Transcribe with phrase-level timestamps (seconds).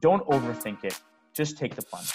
[0.00, 0.98] don't overthink it.
[1.34, 2.12] Just take the plunge.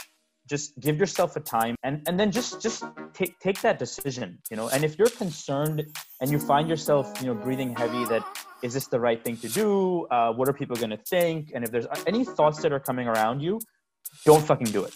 [0.50, 4.57] Just give yourself a time and, and then just just take take that decision, you
[4.57, 4.67] know.
[4.70, 5.85] And if you're concerned
[6.19, 8.25] and you find yourself, you know, breathing heavy that
[8.61, 10.05] is this the right thing to do?
[10.07, 11.51] Uh, what are people going to think?
[11.54, 13.59] And if there's any thoughts that are coming around you,
[14.26, 14.94] don't fucking do it.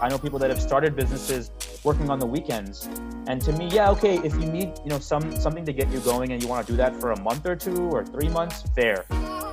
[0.00, 1.50] I know people that have started businesses
[1.82, 2.88] working on the weekends.
[3.26, 5.98] And to me, yeah, okay, if you need, you know, some something to get you
[6.00, 8.62] going and you want to do that for a month or two or three months,
[8.76, 9.04] fair.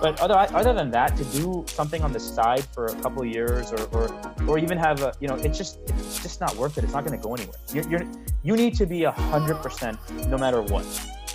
[0.01, 3.27] But other other than that, to do something on the side for a couple of
[3.27, 4.05] years or or,
[4.47, 6.83] or even have a, you know, it's just it's just not worth it.
[6.83, 7.57] It's not going to go anywhere.
[7.73, 8.03] You're, you're
[8.43, 10.85] you need to be a hundred percent no matter what.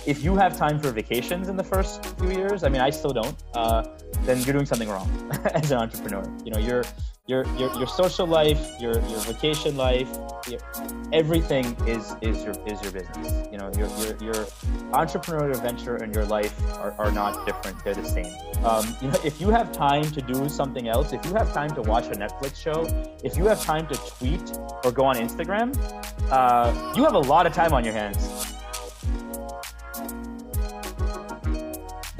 [0.05, 3.13] If you have time for vacations in the first few years, I mean, I still
[3.13, 3.35] don't.
[3.53, 3.85] Uh,
[4.23, 5.09] then you're doing something wrong
[5.53, 6.23] as an entrepreneur.
[6.43, 6.83] You know, you're
[7.31, 10.09] your your, your social life, your your vacation life,
[10.49, 10.59] your,
[11.13, 13.47] everything is is your is your business.
[13.51, 14.39] You know, your your, your
[15.01, 18.33] entrepreneurial venture and your life are, are not different; they're the same.
[18.65, 21.73] Um, you know, if you have time to do something else, if you have time
[21.75, 22.79] to watch a Netflix show,
[23.23, 24.45] if you have time to tweet
[24.83, 25.69] or go on Instagram,
[26.29, 28.51] uh, you have a lot of time on your hands.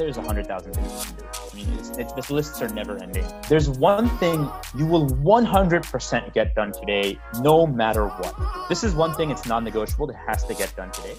[0.02, 2.98] There's a hundred thousand things you can do mean, it's, it's, the lists are never
[2.98, 3.24] ending.
[3.48, 8.68] There's one thing you will 100% get done today, no matter what.
[8.68, 11.14] This is one thing, it's non negotiable, it has to get done today.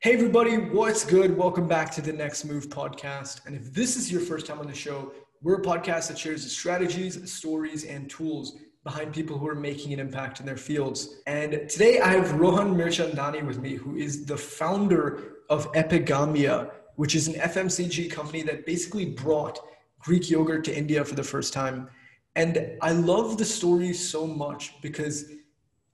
[0.00, 1.36] Hey, everybody, what's good?
[1.36, 3.46] Welcome back to the Next Move podcast.
[3.46, 6.42] And if this is your first time on the show, we're a podcast that shares
[6.42, 11.16] the strategies, stories, and tools behind people who are making an impact in their fields.
[11.26, 17.16] And today I have Rohan Mirchandani with me, who is the founder of Epigamia, which
[17.16, 19.58] is an FMCG company that basically brought
[19.98, 21.90] Greek yogurt to India for the first time.
[22.36, 25.32] And I love the story so much because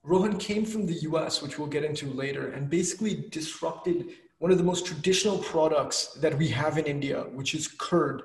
[0.03, 4.59] Rohan came from the US, which we'll get into later, and basically disrupted one of
[4.59, 8.21] the most traditional products that we have in India, which is curd.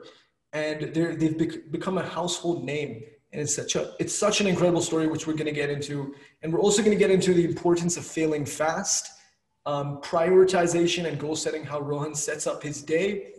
[0.52, 5.06] And they've become a household name and it's such a it's such an incredible story
[5.06, 6.14] which we're going to get into.
[6.42, 9.10] And we're also going to get into the importance of failing fast
[9.66, 13.32] um, prioritization and goal setting how rohan sets up his day.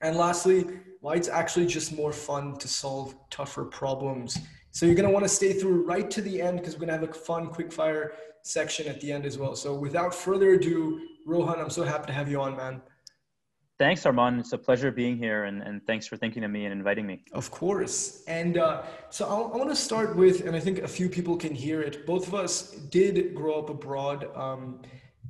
[0.00, 0.64] And lastly
[1.00, 4.36] why it's actually just more fun to solve tougher problems.
[4.72, 7.00] So you're going to want to stay through right to the end because we're going
[7.00, 8.12] to have a fun quick fire
[8.42, 9.54] section at the end as well.
[9.54, 12.80] So without further ado rohan i'm so happy to have you on man
[13.78, 14.40] Thanks, Armand.
[14.40, 17.22] It's a pleasure being here, and, and thanks for thinking of me and inviting me.
[17.32, 18.24] Of course.
[18.26, 21.36] And uh, so I'll, i want to start with, and I think a few people
[21.36, 22.04] can hear it.
[22.04, 24.30] Both of us did grow up abroad.
[24.34, 24.82] Um,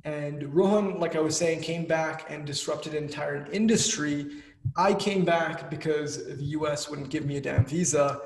[0.03, 4.41] and Rohan, like I was saying, came back and disrupted an entire industry.
[4.75, 8.19] I came back because the US wouldn't give me a damn visa.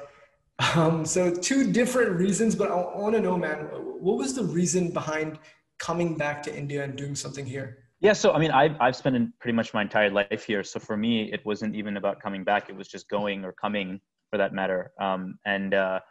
[0.76, 4.92] Um, so, two different reasons, but I want to know, man, what was the reason
[4.92, 5.40] behind
[5.80, 7.83] coming back to India and doing something here?
[8.04, 10.62] Yeah, so I mean, I've I've spent pretty much my entire life here.
[10.62, 14.02] So for me, it wasn't even about coming back; it was just going or coming,
[14.30, 14.92] for that matter.
[15.00, 16.02] Um, and uh,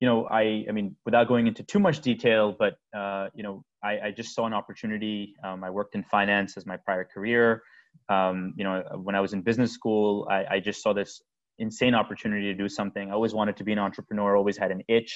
[0.00, 3.64] you know, I I mean, without going into too much detail, but uh, you know,
[3.84, 5.34] I, I just saw an opportunity.
[5.44, 7.62] Um, I worked in finance as my prior career.
[8.08, 11.20] Um, you know, when I was in business school, I, I just saw this
[11.58, 13.10] insane opportunity to do something.
[13.10, 14.38] I always wanted to be an entrepreneur.
[14.38, 15.14] Always had an itch,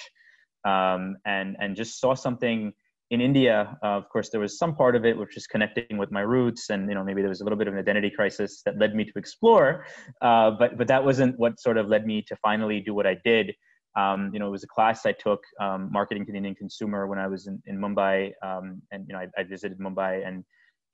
[0.66, 2.75] um, and and just saw something
[3.11, 6.11] in India, uh, of course, there was some part of it which is connecting with
[6.11, 8.62] my roots, and you know maybe there was a little bit of an identity crisis
[8.65, 9.87] that led me to explore,
[10.22, 13.17] uh, but but that wasn't what sort of led me to finally do what I
[13.25, 13.55] did.
[13.97, 17.06] Um, you know, it was a class I took, um, marketing to the Indian consumer,
[17.06, 20.44] when I was in, in Mumbai, um, and you know I, I, visited Mumbai and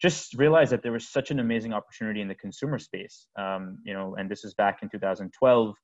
[0.00, 3.26] just realized that there was such an amazing opportunity in the consumer space.
[3.38, 5.74] Um, you know, and this is back in 2012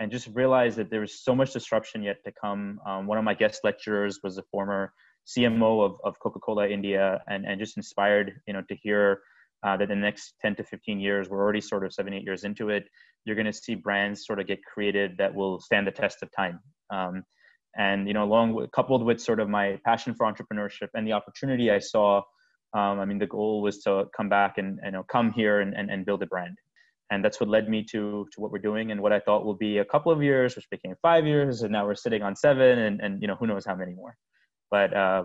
[0.00, 2.78] and just realized that there was so much disruption yet to come.
[2.86, 4.92] Um, one of my guest lecturers was a former
[5.28, 9.20] CMO of, of Coca-Cola India and, and just inspired, you know, to hear
[9.62, 12.44] uh, that the next 10 to 15 years, we're already sort of seven, eight years
[12.44, 12.84] into it,
[13.24, 16.30] you're going to see brands sort of get created that will stand the test of
[16.32, 16.60] time.
[16.90, 17.24] Um,
[17.76, 21.12] and, you know, along with, coupled with sort of my passion for entrepreneurship and the
[21.12, 22.18] opportunity I saw,
[22.74, 25.74] um, I mean, the goal was to come back and, you know, come here and,
[25.74, 26.56] and, and build a brand.
[27.10, 29.56] And that's what led me to, to what we're doing and what I thought will
[29.56, 31.62] be a couple of years, which became five years.
[31.62, 34.14] And now we're sitting on seven and, and you know, who knows how many more
[34.70, 35.24] but uh,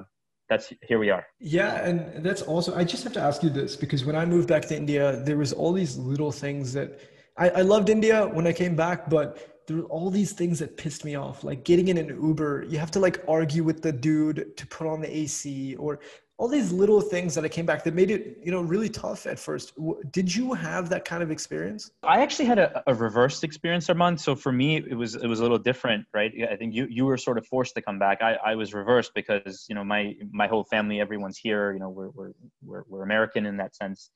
[0.50, 1.26] that's here we are.
[1.40, 2.76] Yeah, and that's also.
[2.76, 5.38] I just have to ask you this because when I moved back to India, there
[5.38, 7.00] was all these little things that
[7.38, 10.76] I, I loved India when I came back, but there were all these things that
[10.76, 13.92] pissed me off like getting in an uber you have to like argue with the
[13.92, 16.00] dude to put on the ac or
[16.38, 19.28] all these little things that I came back that made it, you know, really tough
[19.28, 19.74] at first.
[20.12, 21.92] Did you have that kind of experience?
[22.02, 24.20] I actually had a, a reversed experience, Armand.
[24.20, 26.32] So for me, it was it was a little different, right?
[26.52, 28.22] I think you you were sort of forced to come back.
[28.22, 31.72] I, I was reversed because you know my my whole family, everyone's here.
[31.72, 32.32] You know, we're we're
[32.64, 34.10] we're, we're American in that sense.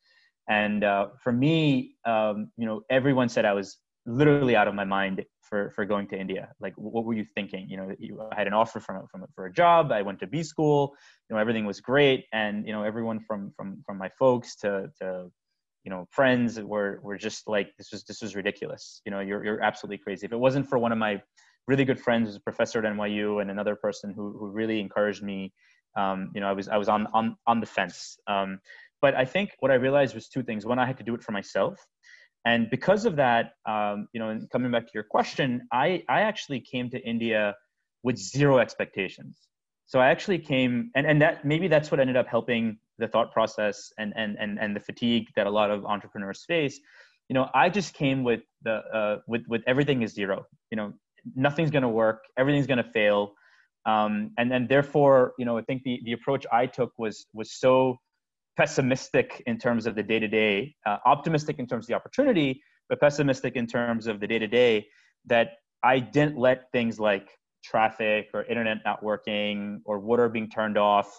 [0.50, 4.86] And uh, for me, um, you know, everyone said I was literally out of my
[4.86, 6.50] mind for for going to India.
[6.60, 7.70] Like, what were you thinking?
[7.70, 9.92] You know, you, I had an offer from from for a job.
[9.92, 10.94] I went to B school.
[11.30, 14.90] You know, everything was great, and you know, everyone from from from my folks to
[15.02, 15.32] to
[15.84, 19.02] you know friends were were just like this was this was ridiculous.
[19.06, 20.26] You know, you're you're absolutely crazy.
[20.26, 21.22] If it wasn't for one of my
[21.68, 25.24] really good friends, who's a professor at NYU, and another person who who really encouraged
[25.24, 25.54] me,
[25.96, 28.18] um, you know, I was I was on on on the fence.
[28.28, 28.60] Um,
[29.00, 30.66] but I think what I realized was two things.
[30.66, 31.80] One, I had to do it for myself
[32.46, 36.22] and because of that um, you know and coming back to your question i i
[36.22, 37.56] actually came to india
[38.04, 39.38] with zero expectations.
[39.86, 43.32] So i actually came and and that maybe that's what ended up helping the thought
[43.32, 46.80] process and and and, and the fatigue that a lot of entrepreneurs face.
[47.30, 50.46] You know i just came with the uh, with with everything is zero.
[50.72, 50.94] You know
[51.36, 52.20] nothing's going to work.
[52.38, 53.34] Everything's going to fail.
[53.86, 57.50] Um, and and therefore you know i think the the approach i took was was
[57.64, 57.98] so
[58.58, 60.76] pessimistic in terms of the day to day,
[61.06, 64.88] optimistic in terms of the opportunity, but pessimistic in terms of the day to day.
[65.26, 65.52] That
[65.84, 67.30] I didn't let things like
[67.64, 71.12] traffic or internet not working or water being turned off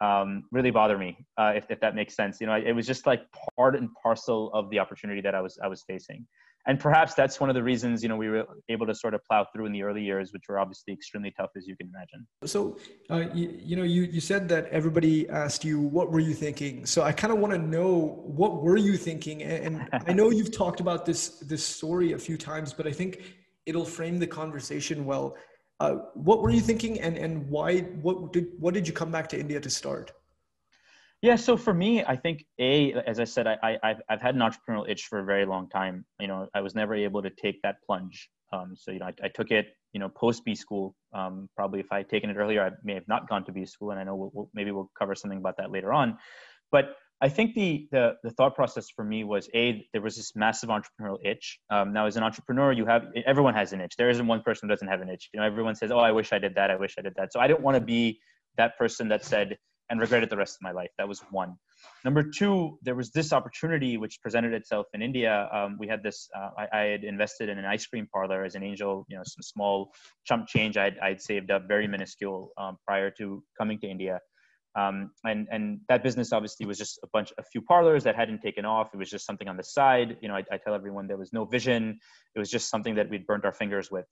[0.00, 2.40] um, really bother me, uh, if, if that makes sense.
[2.40, 3.22] You know, it was just like
[3.56, 6.26] part and parcel of the opportunity that I was I was facing
[6.66, 9.24] and perhaps that's one of the reasons you know we were able to sort of
[9.24, 12.26] plow through in the early years which were obviously extremely tough as you can imagine.
[12.44, 12.78] So
[13.10, 16.86] uh, you, you know you, you said that everybody asked you what were you thinking?
[16.86, 19.42] So i kind of want to know what were you thinking?
[19.42, 22.92] And, and i know you've talked about this this story a few times but i
[22.92, 23.22] think
[23.66, 25.36] it'll frame the conversation well.
[25.78, 29.26] Uh, what were you thinking and and why what did what did you come back
[29.26, 30.12] to india to start
[31.22, 34.34] yeah, so for me, I think a as I said, I, I have I've had
[34.34, 36.04] an entrepreneurial itch for a very long time.
[36.18, 38.30] You know, I was never able to take that plunge.
[38.52, 40.94] Um, so you know, I, I, took it you know post B school.
[41.12, 43.66] Um, probably if I had taken it earlier, I may have not gone to B
[43.66, 46.16] school, and I know we'll, we'll, maybe we'll cover something about that later on.
[46.72, 50.34] But I think the, the the thought process for me was a there was this
[50.34, 51.60] massive entrepreneurial itch.
[51.68, 53.94] Um, now, as an entrepreneur, you have everyone has an itch.
[53.98, 55.28] There isn't one person who doesn't have an itch.
[55.34, 56.70] You know, everyone says, "Oh, I wish I did that.
[56.70, 58.20] I wish I did that." So I didn't want to be
[58.56, 59.58] that person that said
[59.90, 60.90] and regretted the rest of my life.
[60.96, 61.56] That was one.
[62.04, 65.48] Number two, there was this opportunity which presented itself in India.
[65.52, 68.54] Um, we had this, uh, I, I, had invested in an ice cream parlor as
[68.54, 69.92] an angel, you know, some small
[70.24, 74.20] chump change I'd, I'd saved up, very minuscule um, prior to coming to India.
[74.76, 78.40] Um, and, and that business obviously was just a bunch, a few parlors that hadn't
[78.40, 78.90] taken off.
[78.94, 80.16] It was just something on the side.
[80.20, 81.98] You know, I, I tell everyone there was no vision.
[82.36, 84.06] It was just something that we'd burnt our fingers with.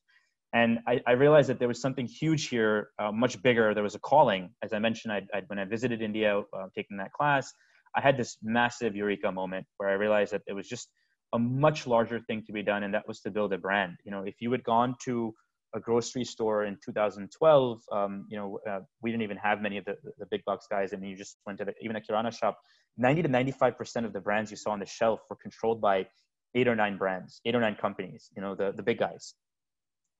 [0.53, 3.75] And I, I, realized that there was something huge here, uh, much bigger.
[3.75, 4.51] There was a calling.
[4.63, 7.53] As I mentioned, I'd, I'd, when I visited India, uh, taking that class,
[7.95, 10.89] I had this massive eureka moment where I realized that it was just
[11.35, 13.99] a much larger thing to be done, and that was to build a brand.
[14.05, 15.35] You know, if you had gone to
[15.75, 19.85] a grocery store in 2012, um, you know, uh, we didn't even have many of
[19.85, 20.95] the, the big box guys.
[20.95, 22.59] I mean, you just went to the, even a Kirana shop,
[22.97, 26.07] 90 to 95% of the brands you saw on the shelf were controlled by
[26.55, 29.35] eight or nine brands, eight or nine companies, you know, the, the big guys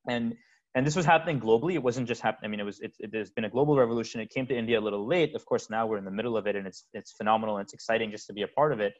[0.07, 0.35] and
[0.75, 1.73] and this was happening globally.
[1.73, 4.21] It wasn't just happening i mean it was it, it, there's been a global revolution.
[4.21, 5.35] It came to india a little late.
[5.35, 7.73] Of course now we're in the middle of it and it's it's phenomenal and it's
[7.73, 8.93] exciting just to be a part of it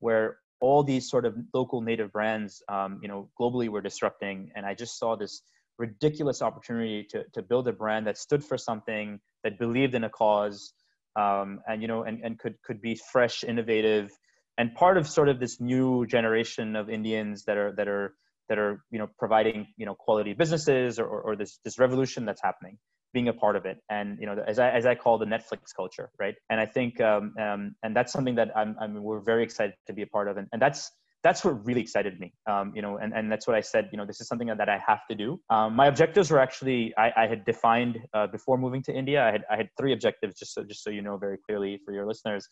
[0.00, 4.50] where all these sort of local native brands um, you know globally were disrupting.
[4.54, 5.42] And i just saw this
[5.78, 10.10] ridiculous opportunity to, to build a brand that stood for something that believed in a
[10.10, 10.72] cause
[11.16, 14.10] um, and you know and, and could could be fresh innovative
[14.56, 18.14] and part of sort of this new generation of indians that are that are
[18.48, 22.24] that are you know providing you know quality businesses or, or, or, this this revolution
[22.24, 22.78] that's happening
[23.14, 23.78] being a part of it.
[23.90, 26.34] And you know as i as i call the netflix culture right?
[26.50, 29.74] And i think um, um and that's something that i'm i mean we're very excited
[29.86, 30.36] to be a part of.
[30.36, 30.90] And, and that's
[31.24, 33.98] that's what really excited me um, you know and, and that's what i said you
[33.98, 35.40] know this is something that i have to do.
[35.50, 39.30] Um, my objectives were actually i, I had defined uh, before moving to india i
[39.32, 42.06] had i had three objectives just so just so you know very clearly for your
[42.06, 42.48] listeners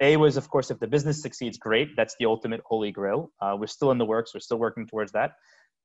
[0.00, 1.90] a was, of course, if the business succeeds, great.
[1.96, 3.30] That's the ultimate holy grail.
[3.40, 4.34] Uh, we're still in the works.
[4.34, 5.32] We're still working towards that.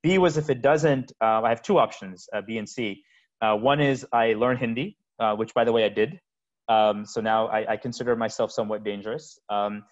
[0.01, 3.03] B was if it doesn't, uh, I have two options, uh, B and C.
[3.41, 6.19] Uh, one is I learn Hindi, uh, which, by the way, I did.
[6.67, 9.39] Um, so now I, I, consider myself somewhat dangerous.
[9.49, 9.83] Um,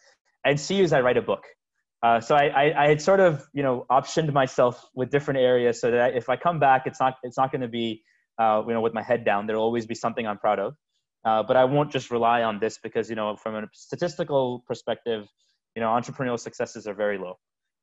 [0.46, 1.44] and C is I write a book.
[2.04, 5.82] Uh, so I, I, I, had sort of, you know, optioned myself with different areas
[5.82, 8.04] so that if I come back, it's not, it's not going to be,
[8.40, 9.48] you know, with my head down.
[9.48, 10.76] There'll always be something I'm proud of.
[11.28, 15.28] Uh, but I won't just rely on this because, you know, from a statistical perspective,
[15.76, 17.38] you know, entrepreneurial successes are very low.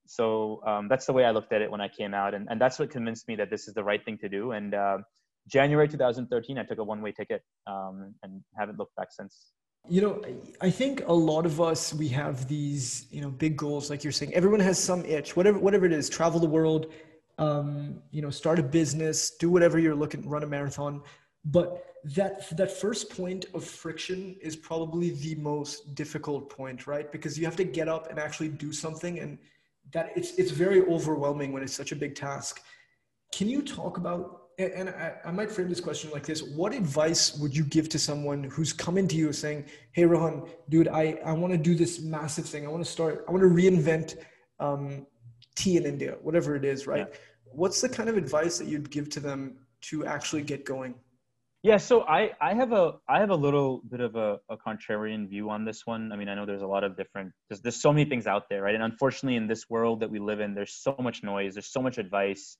[0.06, 2.32] So um, that's the way I looked at it when I came out.
[2.32, 4.52] And, and that's what convinced me that this is the right thing to do.
[4.52, 4.98] And uh,
[5.46, 9.50] January 2013, I took a one way ticket um, and haven't looked back since.
[9.90, 10.22] You know,
[10.62, 14.18] I think a lot of us we have these, you know, big goals like you're
[14.20, 14.32] saying.
[14.32, 16.86] Everyone has some itch, whatever whatever it is, travel the world,
[17.36, 21.02] um, you know, start a business, do whatever you're looking, run a marathon.
[21.44, 27.10] But that that first point of friction is probably the most difficult point, right?
[27.10, 29.38] Because you have to get up and actually do something, and
[29.92, 32.62] that it's it's very overwhelming when it's such a big task.
[33.32, 37.36] Can you talk about and I, I, might frame this question like this what advice
[37.38, 41.32] would you give to someone who's coming to you saying hey rohan dude i, I
[41.32, 44.16] want to do this massive thing i want to start i want to reinvent
[44.60, 45.06] um,
[45.56, 47.18] tea in india whatever it is right yeah.
[47.44, 50.94] what's the kind of advice that you'd give to them to actually get going
[51.64, 55.28] yeah so i i have a i have a little bit of a, a contrarian
[55.28, 57.80] view on this one i mean i know there's a lot of different there's, there's
[57.80, 60.54] so many things out there right and unfortunately in this world that we live in
[60.54, 62.56] there's so much noise there's so much advice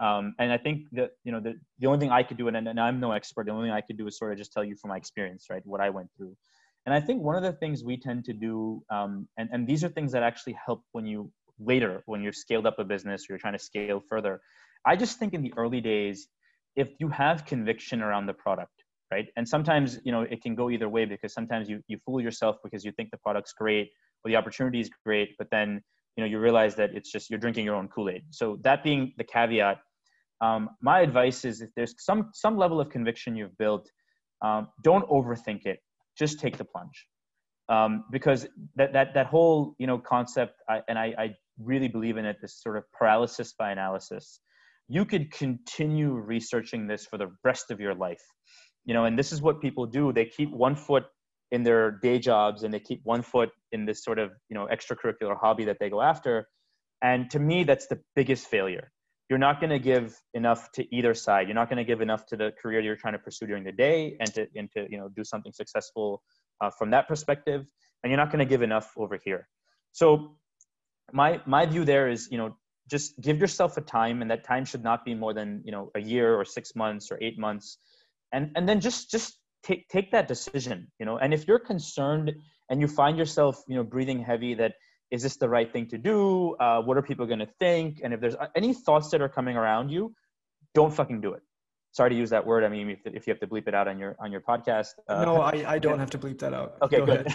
[0.00, 2.56] um, and I think that you know the, the only thing I could do, and,
[2.56, 4.64] and I'm no expert, the only thing I could do is sort of just tell
[4.64, 6.36] you from my experience, right, what I went through.
[6.84, 9.82] And I think one of the things we tend to do, um, and, and these
[9.82, 13.32] are things that actually help when you later, when you're scaled up a business or
[13.32, 14.40] you're trying to scale further.
[14.84, 16.28] I just think in the early days,
[16.76, 20.70] if you have conviction around the product, right, and sometimes you know it can go
[20.70, 23.90] either way because sometimes you you fool yourself because you think the product's great
[24.24, 25.80] or the opportunity is great, but then
[26.16, 28.22] you know you realize that it's just you're drinking your own kool-aid.
[28.30, 29.78] So that being the caveat
[30.40, 33.90] um, my advice is if there's some some level of conviction you've built
[34.42, 35.80] um, don't overthink it.
[36.18, 37.06] Just take the plunge.
[37.68, 42.16] Um, because that that that whole you know concept I, and I, I really believe
[42.16, 44.40] in it this sort of paralysis by analysis
[44.88, 48.22] you could continue researching this for the rest of your life
[48.84, 51.04] you know and this is what people do they keep one foot
[51.52, 54.66] in their day jobs and they keep one foot in this sort of you know
[54.72, 56.46] extracurricular hobby that they go after
[57.02, 58.90] and to me that's the biggest failure
[59.28, 61.48] you're not going to give enough to either side.
[61.48, 63.72] You're not going to give enough to the career you're trying to pursue during the
[63.72, 66.22] day and to, and to you know, do something successful
[66.60, 67.66] uh, from that perspective.
[68.02, 69.48] And you're not going to give enough over here.
[69.92, 70.36] So
[71.12, 72.56] my, my view there is, you know,
[72.90, 75.90] just give yourself a time and that time should not be more than, you know,
[75.94, 77.78] a year or six months or eight months.
[78.32, 82.32] And, and then just, just take, take that decision, you know, and if you're concerned
[82.70, 84.74] and you find yourself, you know, breathing heavy that,
[85.10, 86.56] is this the right thing to do?
[86.56, 88.00] Uh, what are people going to think?
[88.02, 90.12] And if there's uh, any thoughts that are coming around you,
[90.74, 91.42] don't fucking do it.
[91.92, 92.64] Sorry to use that word.
[92.64, 94.88] I mean, if, if you have to bleep it out on your on your podcast.
[95.08, 96.76] Uh, no, I, I don't have to bleep that out.
[96.82, 97.32] Okay, Go good.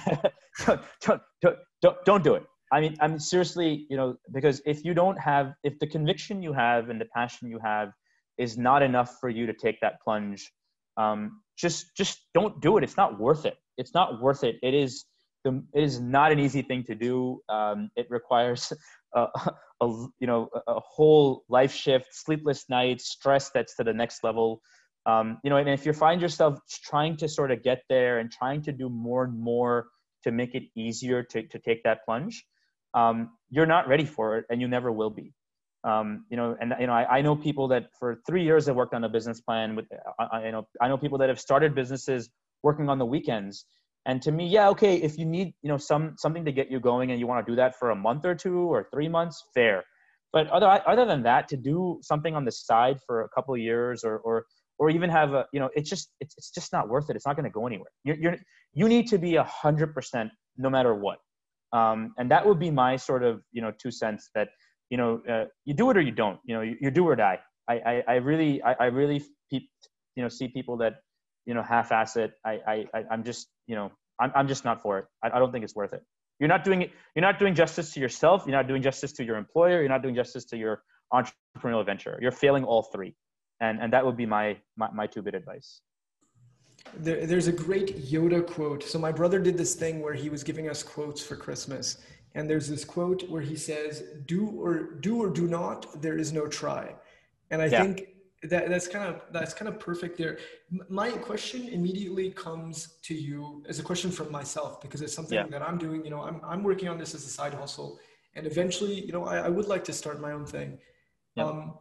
[0.65, 2.43] don't, don't, don't, don't, don't do it.
[2.71, 6.53] I mean, I'm seriously, you know, because if you don't have, if the conviction you
[6.53, 7.91] have and the passion you have
[8.37, 10.49] is not enough for you to take that plunge,
[10.97, 12.83] um, just just don't do it.
[12.83, 13.57] It's not worth it.
[13.77, 14.55] It's not worth it.
[14.63, 15.05] It is
[15.43, 17.41] the, it is not an easy thing to do.
[17.49, 18.71] Um, it requires
[19.15, 19.27] a,
[19.81, 19.87] a,
[20.19, 24.61] you know a whole life shift, sleepless nights, stress that's to the next level.
[25.05, 28.31] Um, you know, and if you find yourself trying to sort of get there and
[28.31, 29.87] trying to do more and more
[30.23, 32.45] to make it easier to, to take that plunge,
[32.93, 35.33] um, you're not ready for it, and you never will be.
[35.83, 38.75] Um, you know, and you know, I, I, know people that for three years have
[38.75, 39.75] worked on a business plan.
[39.75, 39.85] With,
[40.19, 42.29] I, I know, I know people that have started businesses
[42.61, 43.65] working on the weekends
[44.05, 46.79] and to me yeah okay if you need you know some something to get you
[46.79, 49.43] going and you want to do that for a month or two or three months
[49.53, 49.83] fair
[50.33, 54.03] but other other than that to do something on the side for a couple years
[54.03, 54.45] or or
[54.79, 57.25] or even have a you know it's just it's, it's just not worth it it's
[57.25, 58.35] not going to go anywhere you're, you're
[58.73, 61.17] you need to be a hundred percent no matter what
[61.73, 64.49] um, and that would be my sort of you know two cents that
[64.89, 67.15] you know uh, you do it or you don't you know you, you do or
[67.15, 67.39] die.
[67.69, 69.23] I i, I really I, I really
[70.15, 70.95] you know see people that
[71.45, 72.33] you know half-ass it.
[72.45, 75.05] I, I i'm just you know i'm, I'm just not for it.
[75.23, 76.03] I, I don't think it's worth it.
[76.39, 78.43] You're not doing it you're not doing justice to yourself.
[78.45, 79.79] You're not doing justice to your employer.
[79.79, 82.17] You're not doing justice to your entrepreneurial venture.
[82.21, 83.15] You're failing all three.
[83.59, 85.81] And and that would be my my, my two bit advice
[86.97, 90.43] there, there's a great yoda quote so my brother did this thing where he was
[90.43, 91.97] giving us quotes for christmas
[92.35, 96.31] and there's this quote where he says do or do or do not there is
[96.33, 96.93] no try
[97.49, 97.83] and i yeah.
[97.83, 98.07] think
[98.43, 100.39] that, that's kind of that's kind of perfect there
[100.89, 105.47] my question immediately comes to you as a question from myself because it's something yeah.
[105.47, 107.99] that i'm doing you know I'm, I'm working on this as a side hustle
[108.35, 110.79] and eventually you know i, I would like to start my own thing
[111.35, 111.45] yeah.
[111.45, 111.75] um,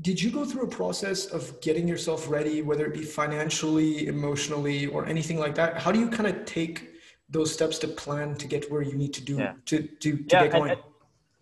[0.00, 4.86] did you go through a process of getting yourself ready whether it be financially emotionally
[4.86, 5.78] or anything like that?
[5.78, 6.90] How do you kind of take
[7.28, 9.52] those steps to plan to get where you need to do yeah.
[9.66, 10.70] to, to, to get going?
[10.72, 10.80] and,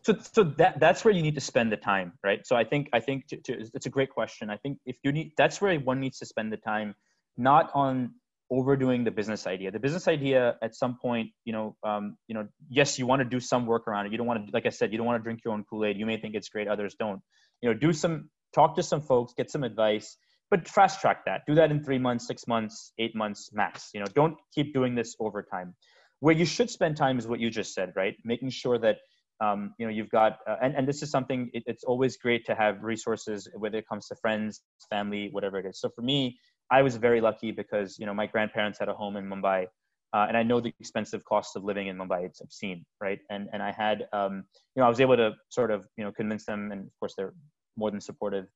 [0.03, 2.47] so so that that's where you need to spend the time right?
[2.47, 4.51] So i think i think to, to, it's a great question.
[4.51, 6.95] I think if you need that's where one needs to spend the time
[7.37, 8.15] not on
[8.49, 9.73] overdoing the business idea.
[9.73, 13.25] The business idea at some point you know um, you know yes you want to
[13.25, 14.13] do some work around it.
[14.13, 15.97] You don't want to like i said you don't want to drink your own kool-aid.
[15.99, 17.21] You may think it's great others don't
[17.63, 20.17] you know do some talk to some folks get some advice
[20.51, 21.43] but fast track that.
[21.47, 23.91] Do that in three months, six months, eight months max.
[23.93, 25.75] You know, don't keep doing this over time.
[26.21, 28.15] Where you should spend time is what you just said, right?
[28.25, 28.99] Making sure that
[29.41, 32.47] um, you know you've got uh, and, and this is something it, it's always great
[32.47, 36.39] to have resources whether it comes to friends family whatever it is so for me
[36.71, 39.67] i was very lucky because you know my grandparents had a home in mumbai
[40.16, 43.20] uh, and i know the expensive cost of living in mumbai it's obscene right?
[43.35, 44.35] And and i had um,
[44.75, 47.14] you know i was able to sort of you know convince them and of course
[47.16, 47.35] they're
[47.76, 48.46] more than supportive.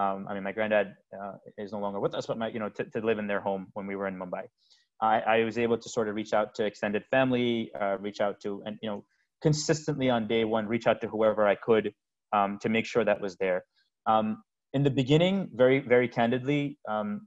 [0.00, 2.70] Um, i mean my granddad uh, is no longer with us but my you know
[2.76, 4.44] to, to live in their home when we were in mumbai.
[5.02, 8.36] I, I was able to sort of reach out to extended family uh, reach out
[8.44, 9.00] to and you know
[9.46, 11.92] consistently on day one reach out to whoever I could
[12.36, 13.64] um, to make sure that was there.
[14.06, 14.26] Um,
[14.72, 17.26] in the beginning, very very candidly, um,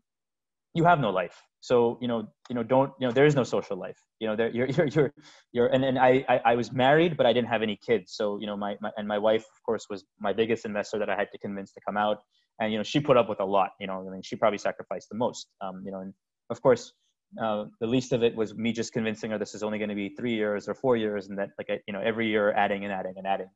[0.74, 1.42] you have no life.
[1.62, 3.98] So you know you know don't you know there is no social life.
[4.20, 5.14] You know there you're you're you're,
[5.52, 8.14] you're and, and I, I, I was married but I didn't have any kids.
[8.16, 11.10] So you know my, my and my wife of course was my biggest investor that
[11.10, 12.18] I had to convince to come out.
[12.60, 13.72] And you know she put up with a lot.
[13.80, 15.48] You know I mean she probably sacrificed the most.
[15.62, 16.14] Um, you know and
[16.50, 16.94] of course
[17.42, 19.96] uh, the least of it was me just convincing her this is only going to
[19.96, 22.94] be three years or four years, and that like you know every year adding and
[22.94, 23.50] adding and adding.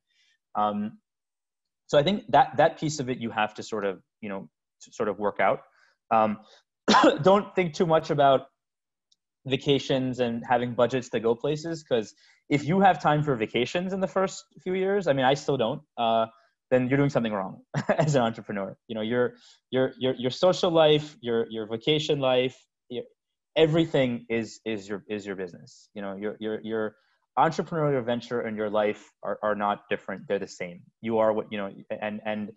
[0.56, 0.98] Um,
[1.86, 4.50] so I think that that piece of it you have to sort of you know
[4.80, 5.62] sort of work out.
[6.12, 6.40] Um,
[7.24, 8.48] don't think too much about
[9.46, 12.13] vacations and having budgets to go places because
[12.50, 15.58] if you have time for vacations in the first few years, I mean I still
[15.58, 15.82] don't.
[15.98, 16.27] Uh,
[16.70, 17.62] then you're doing something wrong
[17.98, 18.77] as an entrepreneur.
[18.88, 19.36] You know your
[19.72, 22.58] your your your social life, your your vacation life,
[23.58, 26.96] everything is is your is your business you know your your your
[27.38, 31.48] entrepreneurial venture and your life are, are not different they're the same you are what
[31.51, 31.70] you know
[32.01, 32.51] and and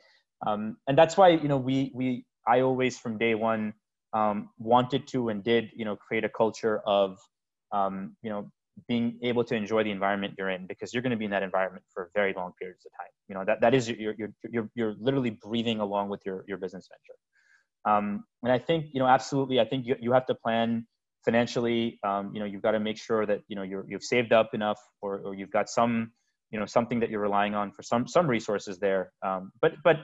[0.47, 3.73] um, and that's why you know we we i always from day one
[4.13, 7.19] um, wanted to and did you know create a culture of
[7.73, 8.51] um, you know
[8.89, 11.43] being able to enjoy the environment you're in because you're going to be in that
[11.43, 14.71] environment for very long periods of time you know that that is you're you're you're,
[14.75, 17.19] you're literally breathing along with your your business venture
[17.85, 20.87] um, and I think, you know, absolutely, I think you, you have to plan
[21.25, 21.99] financially.
[22.05, 24.55] Um, you know, you've got to make sure that, you know, you're, you've saved up
[24.55, 26.13] enough or, or you've got some,
[26.51, 29.13] you know, something that you're relying on for some, some resources there.
[29.25, 29.97] Um, but, but,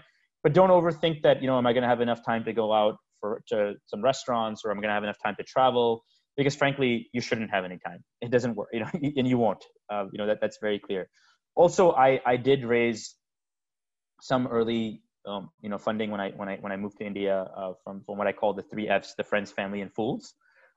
[0.42, 2.72] but don't overthink that, you know, am I going to have enough time to go
[2.72, 6.02] out for to some restaurants or i'm going to have enough time to travel?
[6.36, 8.04] Because frankly, you shouldn't have any time.
[8.20, 11.08] It doesn't work, you know, and you won't, uh, you know, that, that's very clear.
[11.54, 13.14] Also, I, I did raise
[14.20, 17.48] some early um, you know funding when I when I when I moved to India
[17.56, 20.34] uh, from from what I call the three Fs: the friends, family, and fools.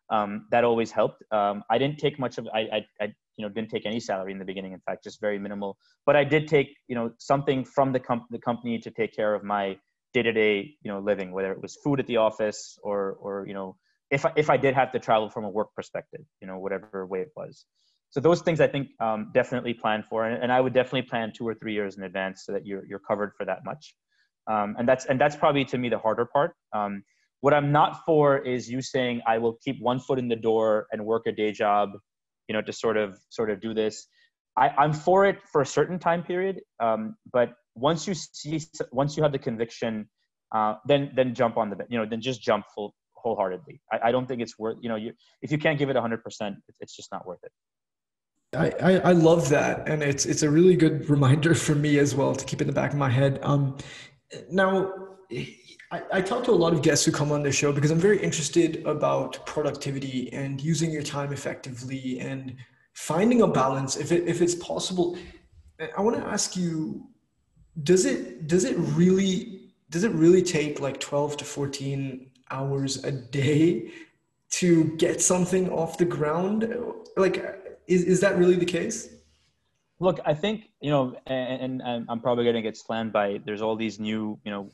[0.09, 1.23] Um, that always helped.
[1.31, 3.05] Um, I didn't take much of I, I, I
[3.37, 4.73] you know didn't take any salary in the beginning.
[4.73, 5.77] In fact, just very minimal.
[6.05, 9.35] But I did take you know something from the com- the company to take care
[9.35, 9.77] of my
[10.13, 13.45] day to day you know living, whether it was food at the office or or
[13.47, 13.75] you know
[14.11, 17.05] if I, if I did have to travel from a work perspective, you know whatever
[17.05, 17.65] way it was.
[18.11, 21.31] So those things I think um, definitely plan for, and, and I would definitely plan
[21.35, 23.95] two or three years in advance so that you're you're covered for that much.
[24.47, 26.53] Um, and that's and that's probably to me the harder part.
[26.73, 27.03] Um,
[27.41, 30.87] what i'm not for is you saying i will keep one foot in the door
[30.91, 31.91] and work a day job
[32.47, 34.07] you know to sort of sort of do this.
[34.57, 39.15] I, i'm for it for a certain time period um, but once you see once
[39.15, 40.09] you have the conviction
[40.53, 43.81] uh, then then jump on the you know then just jump full wholeheartedly.
[43.91, 46.55] I, I don't think it's worth you know you if you can't give it 100%
[46.79, 47.51] it's just not worth it.
[48.51, 49.87] I, I, I love that.
[49.87, 52.73] And it's it's a really good reminder for me as well to keep in the
[52.73, 53.39] back of my head.
[53.43, 53.77] Um
[54.51, 54.93] now,
[55.91, 57.99] I, I talk to a lot of guests who come on the show because I'm
[57.99, 62.55] very interested about productivity and using your time effectively and
[62.93, 63.97] finding a balance.
[63.97, 65.17] If it if it's possible.
[65.97, 67.07] I want to ask you,
[67.83, 73.11] does it does it really does it really take like 12 to 14 hours a
[73.11, 73.91] day
[74.51, 76.73] to get something off the ground?
[77.17, 79.09] Like, is, is that really the case?
[79.99, 83.41] Look, I think you know, and, and I'm probably going to get slammed by.
[83.45, 84.69] There's all these new, you know,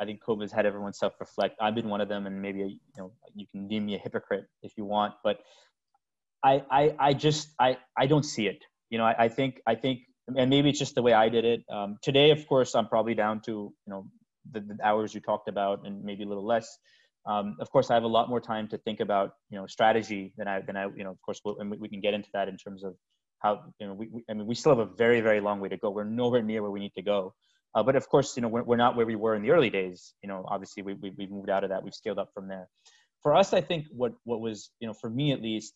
[0.00, 1.56] I think COVID's had everyone self-reflect.
[1.60, 4.46] I've been one of them, and maybe you know, you can deem me a hypocrite
[4.62, 5.40] if you want, but
[6.42, 8.64] I, I, I just, I, I don't see it.
[8.90, 10.00] You know, I, I think, I think,
[10.34, 11.62] and maybe it's just the way I did it.
[11.70, 14.06] Um, today, of course, I'm probably down to you know
[14.52, 16.78] the, the hours you talked about, and maybe a little less.
[17.26, 20.32] Um, of course, I have a lot more time to think about you know strategy
[20.36, 21.10] than I than I you know.
[21.10, 22.94] Of course, we'll, and we we can get into that in terms of
[23.40, 25.68] how you know we, we, I mean we still have a very very long way
[25.68, 25.90] to go.
[25.90, 27.34] We're nowhere near where we need to go.
[27.74, 29.70] Uh, but of course, you know we're, we're not where we were in the early
[29.70, 30.14] days.
[30.22, 31.82] You know, obviously we, we we've moved out of that.
[31.82, 32.68] We've scaled up from there.
[33.22, 35.74] For us, I think what what was you know for me at least,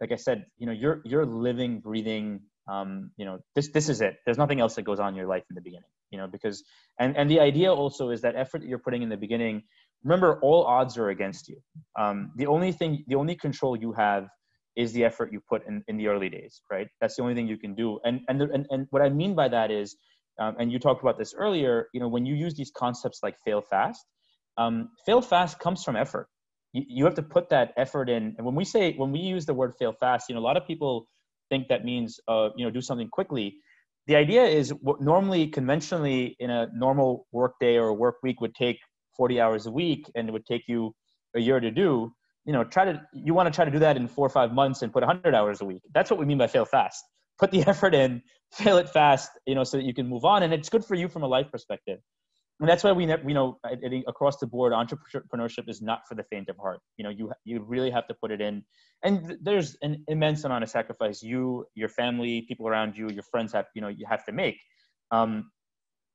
[0.00, 2.40] like I said, you know you're you're living, breathing.
[2.68, 4.16] Um, you know this this is it.
[4.24, 5.88] There's nothing else that goes on in your life in the beginning.
[6.10, 6.64] You know because
[6.98, 9.62] and and the idea also is that effort that you're putting in the beginning.
[10.04, 11.58] Remember, all odds are against you.
[11.98, 14.28] Um, the only thing, the only control you have
[14.76, 16.88] is the effort you put in, in the early days, right?
[17.00, 17.98] That's the only thing you can do.
[18.04, 19.96] And, and, and, and what I mean by that is,
[20.38, 23.36] um, and you talked about this earlier, you know, when you use these concepts like
[23.44, 24.04] fail fast,
[24.58, 26.28] um, fail fast comes from effort.
[26.74, 28.34] You, you have to put that effort in.
[28.36, 30.58] And when we say, when we use the word fail fast, you know, a lot
[30.58, 31.08] of people
[31.50, 33.56] think that means, uh, you know, do something quickly.
[34.06, 38.54] The idea is what normally, conventionally, in a normal work day or work week would
[38.54, 38.78] take
[39.16, 40.94] 40 hours a week and it would take you
[41.34, 42.12] a year to do.
[42.44, 44.52] You know try to you want to try to do that in four or five
[44.52, 45.82] months and put 100 hours a week.
[45.92, 47.02] That's what we mean by fail fast.
[47.40, 50.42] Put the effort in fail it fast you know so that you can move on
[50.42, 51.98] and it's good for you from a life perspective
[52.60, 56.14] and that's why we you know I think across the board entrepreneurship is not for
[56.14, 56.80] the faint of heart.
[56.96, 58.64] You know you you really have to put it in.
[59.02, 63.52] And there's an immense amount of sacrifice you your family people around you your friends
[63.52, 64.56] have you know you have to make.
[65.10, 65.50] Um,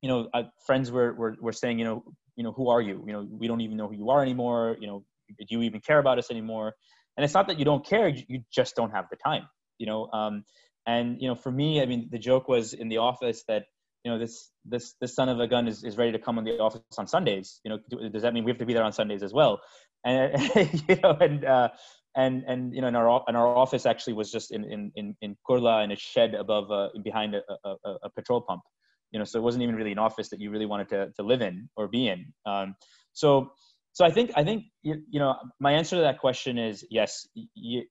[0.01, 2.03] you know uh, friends were, were were saying you know
[2.35, 3.03] you know who are you?
[3.05, 4.77] You know we don't even know who you are anymore.
[4.79, 5.05] You know
[5.37, 6.73] do you even care about us anymore?
[7.17, 9.43] And it's not that you don't care you just don't have the time
[9.81, 10.45] you know um,
[10.85, 13.63] and you know for me i mean the joke was in the office that
[14.03, 16.43] you know this this this son of a gun is, is ready to come in
[16.43, 18.91] the office on sundays you know does that mean we have to be there on
[18.91, 19.61] sundays as well?
[20.03, 20.41] And
[20.89, 21.69] you know and uh
[22.15, 25.15] and and you know in our and our office actually was just in in in,
[25.21, 28.61] in Kurla in a shed above uh, behind a, a, a petrol pump
[29.11, 31.23] you know so it wasn't even really an office that you really wanted to, to
[31.23, 32.33] live in or be in.
[32.45, 32.75] Um,
[33.13, 33.51] so
[33.93, 37.27] so i think i think you, you know my answer to that question is yes
[37.33, 37.83] you,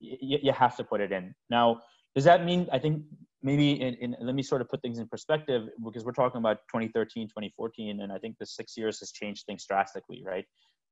[0.00, 1.34] you, you have to put it in.
[1.48, 1.80] Now
[2.14, 3.02] does that mean i think
[3.44, 6.56] maybe in, in let me sort of put things in perspective because we're talking about
[6.72, 10.44] 2013 2014 and i think the six years has changed things drastically right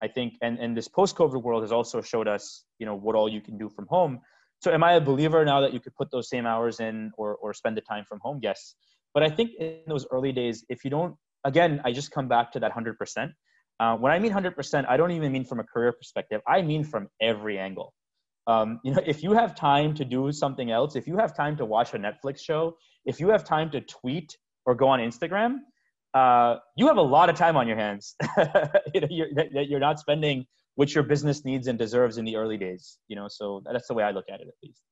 [0.02, 3.28] i think and and this post-covid world has also showed us you know what all
[3.28, 4.20] you can do from home
[4.60, 7.36] so am i a believer now that you could put those same hours in or
[7.36, 8.74] or spend the time from home yes
[9.14, 12.52] but I think in those early days, if you don't, again, I just come back
[12.52, 13.32] to that 100%.
[13.80, 16.40] Uh, when I mean 100%, I don't even mean from a career perspective.
[16.46, 17.92] I mean from every angle.
[18.46, 21.56] Um, you know, if you have time to do something else, if you have time
[21.56, 25.58] to watch a Netflix show, if you have time to tweet or go on Instagram,
[26.14, 28.14] uh, you have a lot of time on your hands.
[28.94, 32.36] you know, you're, that you're not spending which your business needs and deserves in the
[32.36, 32.98] early days.
[33.08, 34.82] You know, so that's the way I look at it, at least.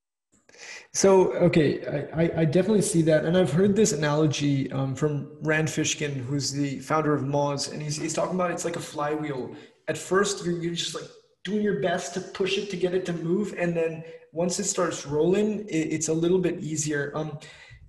[0.93, 3.25] So, okay, I, I definitely see that.
[3.25, 7.81] And I've heard this analogy um, from Rand Fishkin, who's the founder of Moz, and
[7.81, 9.55] he's, he's talking about it's like a flywheel.
[9.87, 11.05] At first, you're, you're just like
[11.45, 13.55] doing your best to push it to get it to move.
[13.57, 17.13] And then once it starts rolling, it, it's a little bit easier.
[17.15, 17.39] Um,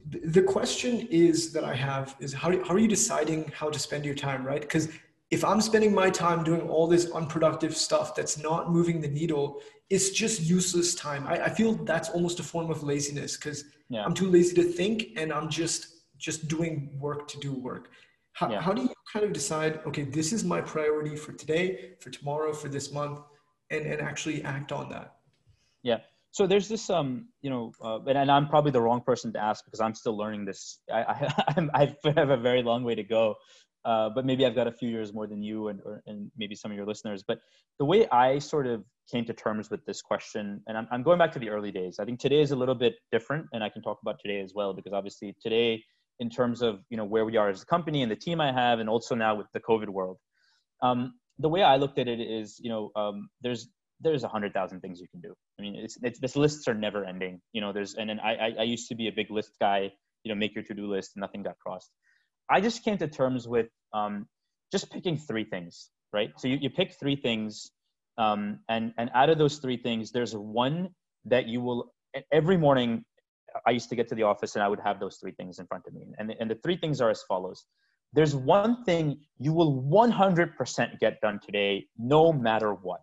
[0.10, 4.06] the question is that I have is how, how are you deciding how to spend
[4.06, 4.62] your time, right?
[4.62, 4.90] Because
[5.30, 9.62] if I'm spending my time doing all this unproductive stuff that's not moving the needle,
[9.90, 11.28] it's just useless time.
[11.28, 14.04] I, I feel that's almost a form of laziness because yeah.
[14.04, 15.88] I'm too lazy to think and I'm just
[16.18, 17.90] just doing work to do work.
[18.34, 18.62] How, yeah.
[18.62, 22.54] how do you kind of decide, okay, this is my priority for today, for tomorrow,
[22.54, 23.22] for this month,
[23.72, 25.16] and, and actually act on that?
[25.84, 26.00] Yeah.
[26.32, 29.40] So there's this, um, you know, uh, and, and I'm probably the wrong person to
[29.40, 30.80] ask because I'm still learning this.
[30.94, 33.36] I, I, I have a very long way to go
[33.84, 36.56] uh, but maybe I've got a few years more than you and, or, and maybe
[36.56, 37.24] some of your listeners.
[37.28, 37.40] But
[37.80, 41.18] the way I sort of came to terms with this question, and I'm, I'm going
[41.18, 41.98] back to the early days.
[42.00, 44.54] I think today is a little bit different, and I can talk about today as
[44.54, 45.84] well because obviously today,
[46.20, 48.52] in terms of you know where we are as a company and the team I
[48.52, 50.18] have, and also now with the COVID world,
[50.84, 53.69] um, the way I looked at it is, you know, um, there's
[54.01, 55.34] there's a hundred thousand things you can do.
[55.60, 57.41] I mean, it's, it's this lists are never ending.
[57.54, 59.91] You know, there's and then I, I I used to be a big list guy.
[60.25, 61.91] You know, make your to do list, nothing got crossed
[62.49, 64.27] I just came to terms with um,
[64.71, 66.32] just picking three things, right?
[66.38, 67.71] So you, you pick three things,
[68.17, 70.89] um, and and out of those three things, there's one
[71.25, 71.93] that you will
[72.32, 73.06] every morning.
[73.67, 75.67] I used to get to the office and I would have those three things in
[75.67, 77.65] front of me, and and the three things are as follows.
[78.13, 83.02] There's one thing you will 100% get done today, no matter what,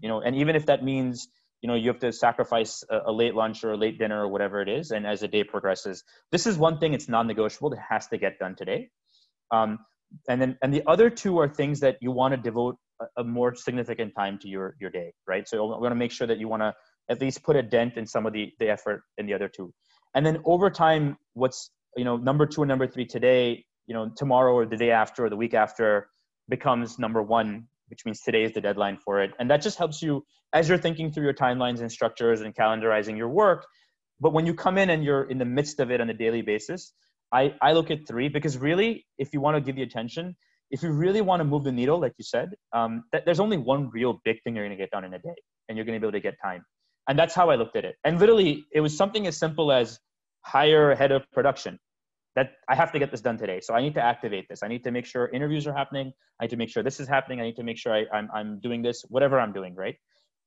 [0.00, 1.28] you know, and even if that means
[1.62, 4.28] you know you have to sacrifice a, a, late lunch or a late dinner or
[4.28, 7.80] whatever it is and as the day progresses this is one thing it's non-negotiable that
[7.88, 8.88] has to get done today.
[9.50, 9.78] Um,
[10.28, 13.24] and then and the other two are things that you want to devote a, a,
[13.24, 15.48] more significant time to your your day right?
[15.48, 16.74] So we're going to make sure that you want to
[17.08, 19.72] at least put a dent in some of the the effort in the other two.
[20.14, 24.10] And then over time what's you know number two and number three today you know
[24.16, 26.08] tomorrow or the day after or the week after
[26.48, 29.32] becomes number one which means today is the deadline for it.
[29.38, 33.16] And that just helps you as you're thinking through your timelines and structures and calendarizing
[33.16, 33.66] your work.
[34.20, 36.42] But when you come in and you're in the midst of it on a daily
[36.42, 36.92] basis,
[37.32, 40.36] I, I look at three because really, if you want to give the attention,
[40.70, 43.56] if you really want to move the needle, like you said, um, that there's only
[43.56, 45.34] one real big thing you're going to get done in a day,
[45.68, 46.64] and you're going to be able to get time.
[47.08, 47.96] And that's how I looked at it.
[48.04, 50.00] And literally, it was something as simple as
[50.42, 51.78] hire a head of production
[52.36, 53.60] that I have to get this done today.
[53.60, 54.62] So I need to activate this.
[54.62, 56.12] I need to make sure interviews are happening.
[56.38, 57.40] I need to make sure this is happening.
[57.40, 59.96] I need to make sure I, am I'm, I'm doing this, whatever I'm doing, right?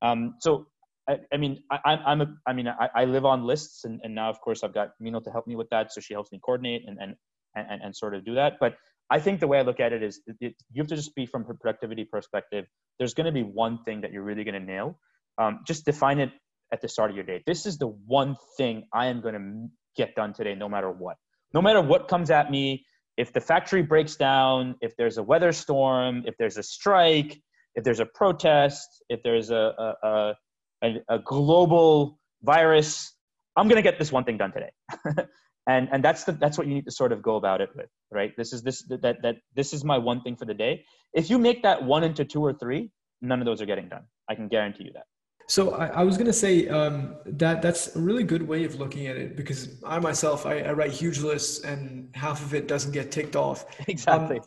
[0.00, 0.68] Um, so
[1.08, 4.14] I, I, mean, I, I'm a, I mean, I, I live on lists, and, and
[4.14, 6.40] now of course I've got Mino to help me with that, so she helps me
[6.42, 7.16] coordinate and and
[7.56, 8.54] and, and sort of do that.
[8.60, 8.76] But
[9.10, 11.26] I think the way I look at it is it, you have to just be
[11.26, 12.66] from a productivity perspective.
[12.98, 15.00] There's going to be one thing that you're really going to nail.
[15.36, 16.30] Um, just define it
[16.72, 17.42] at the start of your day.
[17.44, 21.16] This is the one thing I am going to get done today, no matter what.
[21.52, 22.84] No matter what comes at me,
[23.16, 27.40] if the factory breaks down, if there's a weather storm, if there's a strike,
[27.74, 30.34] if there's a protest, if there's a, a,
[30.82, 33.14] a, a global virus,
[33.56, 34.70] I'm going to get this one thing done today.
[35.66, 37.88] and and that's the that's what you need to sort of go about it with
[38.10, 38.32] right?
[38.36, 40.84] This is this that that this is my one thing for the day.
[41.12, 42.90] If you make that one into two or three
[43.22, 44.04] none of those are getting done.
[44.30, 45.04] I can guarantee you that
[45.50, 48.76] so I, I was going to say um, that that's a really good way of
[48.76, 52.68] looking at it because I myself I, I write huge lists and half of it
[52.68, 53.66] doesn't get ticked off.
[53.88, 54.44] Exactly, um,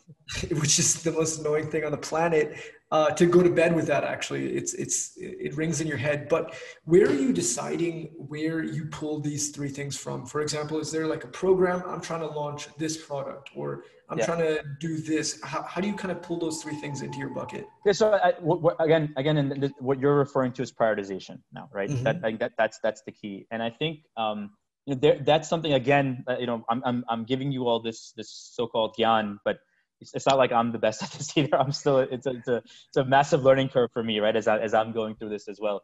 [0.60, 2.56] which is the most annoying thing on the planet
[2.90, 4.56] uh, to go to bed with that actually.
[4.56, 6.26] It's it's it rings in your head.
[6.30, 10.24] But where are you deciding where you pull these three things from?
[10.24, 14.18] For example is there like a program i'm trying to launch this product or i'm
[14.18, 14.26] yeah.
[14.26, 17.18] trying to do this how, how do you kind of pull those three things into
[17.18, 20.72] your bucket yeah so I, what, what, again again and what you're referring to is
[20.72, 22.04] prioritization now right mm-hmm.
[22.04, 24.50] that, like, that that's that's the key and i think um
[24.86, 27.80] you know, there, that's something again uh, you know I'm, I'm i'm giving you all
[27.80, 29.58] this this so-called gyan but
[30.00, 31.56] it's, it's not like I'm the best at this either.
[31.56, 34.36] I'm still it's a, it's a it's a massive learning curve for me, right?
[34.36, 35.82] As I, as I'm going through this as well.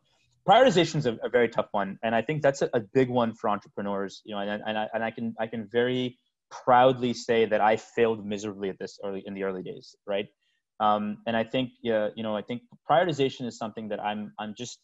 [0.48, 3.35] Prioritization is a, a very tough one, and I think that's a, a big one
[3.35, 4.22] for entrepreneurs.
[4.24, 6.18] You know, and, and I and I can I can very
[6.50, 10.26] proudly say that I failed miserably at this early in the early days, right?
[10.80, 14.54] Um, and I think yeah, you know, I think prioritization is something that I'm I'm
[14.56, 14.78] just,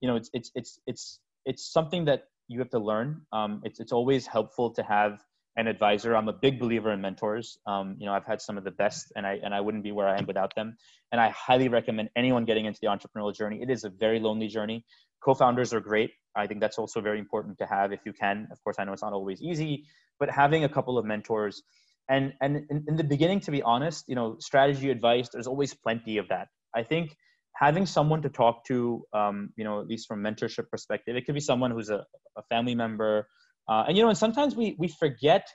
[0.00, 3.22] you know, it's it's it's it's it's something that you have to learn.
[3.32, 5.22] Um, it's it's always helpful to have
[5.56, 6.14] an advisor.
[6.14, 7.58] I'm a big believer in mentors.
[7.66, 9.92] Um, you know, I've had some of the best, and I and I wouldn't be
[9.92, 10.76] where I am without them.
[11.12, 13.62] And I highly recommend anyone getting into the entrepreneurial journey.
[13.62, 14.84] It is a very lonely journey.
[15.24, 16.10] Co-founders are great.
[16.34, 18.48] I think that's also very important to have if you can.
[18.50, 19.84] Of course, I know it's not always easy,
[20.20, 21.62] but having a couple of mentors.
[22.08, 25.28] And and in, in the beginning, to be honest, you know, strategy advice.
[25.32, 26.48] There's always plenty of that.
[26.74, 27.16] I think
[27.54, 31.34] having someone to talk to, um, you know, at least from mentorship perspective, it could
[31.34, 32.04] be someone who's a,
[32.36, 33.26] a family member
[33.68, 35.48] uh, and you know, and sometimes we we forget,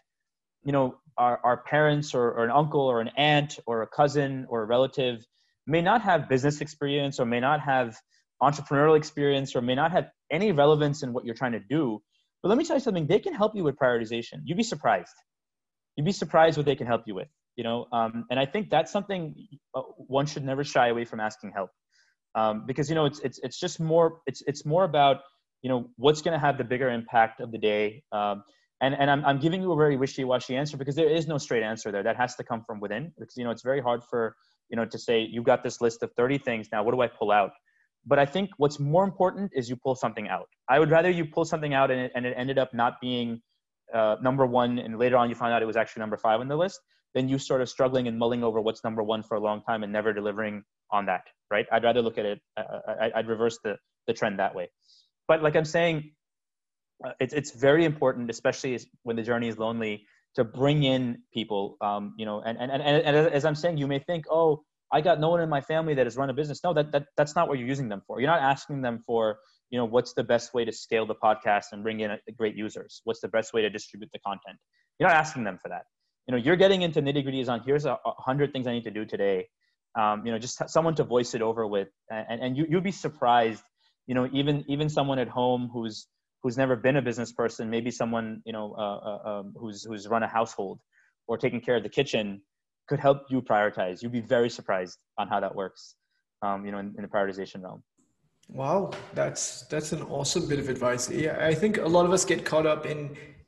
[0.64, 4.46] you know, our, our parents or, or an uncle or an aunt or a cousin
[4.50, 5.26] or a relative
[5.68, 7.98] may not have business experience or may not have
[8.42, 12.02] entrepreneurial experience or may not have any relevance in what you're trying to do.
[12.42, 14.42] But let me tell you something, they can help you with prioritization.
[14.46, 15.14] You'd be surprised.
[15.96, 17.86] You'd be surprised what they can help you with, you know?
[17.92, 19.36] Um, and I think that's something
[19.76, 21.70] uh, one should never shy away from asking help.
[22.34, 25.22] Um, because, you know, it's, it's, it's just more, it's, it's more about
[25.62, 28.44] you know what's going to have the bigger impact of the day um,
[28.82, 31.64] and and I'm, I'm giving you a very wishy-washy answer because there is no straight
[31.64, 34.36] answer there that has to come from within because you know it's very hard for
[34.70, 37.08] you know to say you've got this list of 30 things now what do i
[37.08, 37.52] pull out
[38.06, 40.48] but i think what's more important is you pull something out.
[40.70, 43.42] I would rather you pull something out and it, and it ended up not being
[43.94, 46.48] uh, number one and later on you find out it was actually number five on
[46.48, 46.80] the list
[47.14, 49.84] then you sort of struggling and mulling over what's number one for a long time
[49.84, 51.66] and never delivering on that right?
[51.72, 54.70] I'd rather look at it uh, uh I, i'd reverse the, the trend that way.
[55.28, 56.12] But like i'm saying
[57.06, 61.78] uh, it's, it's very important especially when the journey is lonely to bring in people
[61.82, 65.02] um, you know and, and, and, and as i'm saying you may think oh i
[65.02, 66.64] got no one in my family that has run a business.
[66.64, 68.20] No that, that that's not what you're using them for.
[68.20, 69.38] You're not asking them for
[69.70, 72.56] you know what's the best way to scale the podcast and bring in a, great
[72.56, 73.02] users?
[73.04, 74.58] What's the best way to distribute the content?
[75.00, 75.84] You're not asking them for that.
[76.28, 78.84] You know you're getting into nitty gritties on here's a, a hundred things i need
[78.84, 79.48] to do today.
[80.00, 81.90] Um, you know just someone to voice it over with.
[82.10, 83.64] And, and you, you'd be surprised
[84.08, 86.08] you know even even someone at home who's
[86.44, 90.08] who's never been a business person maybe someone you know uh, uh, um, who's who's
[90.08, 90.80] run a household
[91.28, 92.42] or taking care of the kitchen
[92.92, 95.96] could help you prioritize you'd be very surprised on how that works
[96.46, 97.82] um, you know in, in the prioritization realm
[98.50, 102.26] wow that's that's an awesome bit of advice yeah i think a lot of us
[102.26, 103.00] get caught up in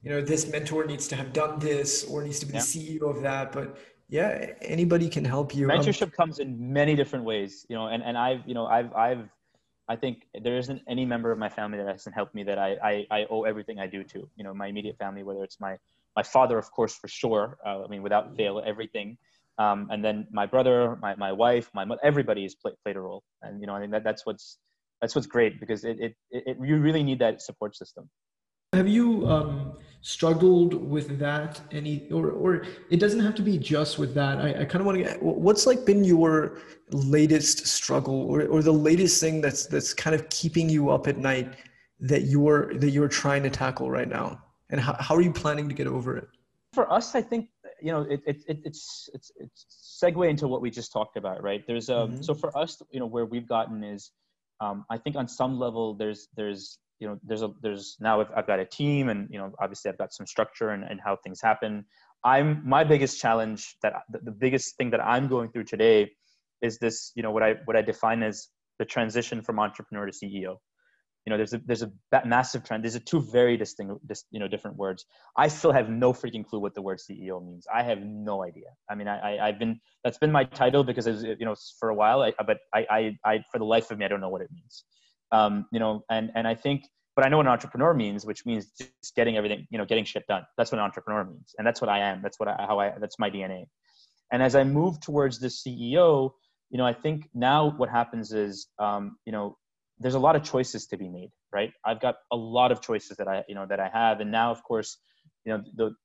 [0.02, 2.62] you know this mentor needs to have done this or needs to be yeah.
[2.62, 3.68] the ceo of that but
[4.08, 4.30] yeah
[4.62, 8.02] anybody can help you um, mentorship um, comes in many different ways you know and,
[8.02, 9.28] and i've you know i've i've
[9.90, 12.78] I think there isn't any member of my family that hasn't helped me that I,
[12.92, 14.20] I, I owe everything I do to.
[14.38, 15.74] You know, my immediate family, whether it's my
[16.16, 17.58] my father, of course, for sure.
[17.66, 19.18] Uh, I mean, without fail, everything.
[19.58, 23.02] Um, and then my brother, my, my wife, my mother, everybody has played, played a
[23.02, 23.24] role.
[23.42, 24.58] And you know, I think that that's what's
[25.02, 28.10] that's what's great because it, it, it you really need that support system.
[28.74, 33.98] Have you um, struggled with that any, or, or it doesn't have to be just
[33.98, 34.40] with that.
[34.40, 36.58] I, I kind of want to get, what's like been your
[36.92, 41.18] latest struggle or, or the latest thing that's, that's kind of keeping you up at
[41.18, 41.54] night
[42.02, 44.42] that you're, that you're trying to tackle right now?
[44.72, 46.28] And how, how are you planning to get over it?
[46.74, 47.48] For us, I think,
[47.84, 51.44] you know, it, it, it it's, it's, it's segue into what we just talked about,
[51.44, 51.64] right?
[51.68, 52.22] There's, um, mm-hmm.
[52.22, 54.12] so for us, you know, where we've gotten is,
[54.62, 58.32] um, I think on some level there's, there's, you know there's a there's now I've,
[58.34, 61.18] I've got a team and you know obviously I've got some structure and, and how
[61.18, 61.86] things happen.
[62.24, 66.12] I'm my biggest challenge that the, the biggest thing that I'm going through today
[66.62, 68.48] is this you know what I what I define as
[68.80, 70.58] the transition from entrepreneur to CEO
[71.26, 71.92] you know there's a there's a
[72.26, 72.84] massive trend.
[72.84, 73.94] These are two very distinct
[74.32, 75.06] you know different words.
[75.38, 77.66] I still have no freaking clue what the word ceo means.
[77.74, 78.68] I have no idea.
[78.90, 81.90] I mean i, I have been that's been my title because was, you know for
[81.90, 84.30] a while I, but I, I i for the life of me i don't know
[84.30, 84.84] what it means.
[85.32, 86.84] Um you know and and i think
[87.16, 90.06] but i know what an entrepreneur means which means just getting everything you know getting
[90.06, 90.44] shit done.
[90.58, 91.56] That's what an entrepreneur means.
[91.58, 92.22] And that's what i am.
[92.22, 93.66] That's what i how i that's my dna
[94.32, 96.32] and as i move towards the ceo
[96.70, 99.56] you know i think now what happens is um you know
[100.00, 101.72] there's a lot of choices to be made right?
[101.86, 104.20] I've got a lot of choices that i you know that i have.
[104.20, 104.98] And now of course
[105.46, 105.96] you know the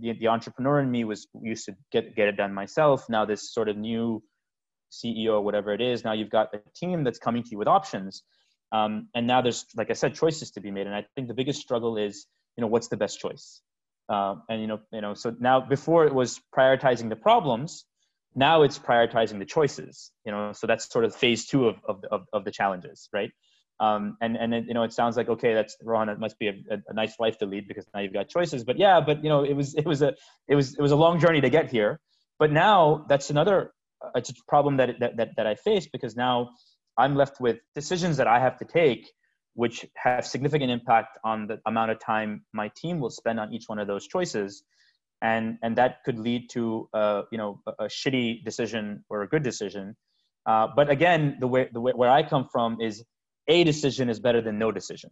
[0.00, 3.08] the, the entrepreneur in me was used to get get it done myself.
[3.08, 4.22] Now this sort of new
[4.92, 8.22] ceo whatever it is now you've got a team that's coming to you with options.
[8.72, 10.86] Um, and now there's like i said choices to be made.
[10.86, 12.26] And i think the biggest struggle is
[12.56, 13.60] you know what's the best choice?
[14.08, 17.84] Uh, and you know you know so now before it was prioritizing the problems
[18.34, 22.04] now it's prioritizing the choices you know so that's sort of phase two of, of,
[22.10, 23.30] of, of the challenges right?
[23.80, 26.46] Um, and and it, you know it sounds like okay that's Rohan it must be
[26.46, 28.62] a, a, a, nice life to lead because now you've got choices.
[28.62, 30.14] But yeah but you know it was it was a
[30.46, 31.98] it was it was a long journey to get here.
[32.38, 36.14] But now that's another uh, it's a problem that, that that that I face because
[36.14, 36.50] now
[36.96, 39.10] I'm left with decisions that I have to take
[39.54, 43.64] which have significant impact on the amount of time my team will spend on each
[43.68, 44.62] one of those choices
[45.24, 49.28] and and that could lead to uh, you know a, a, shitty decision or a
[49.28, 49.96] good decision.
[50.46, 53.02] Uh, but again, the way the way where I come from is
[53.48, 55.10] a decision is better than no decision.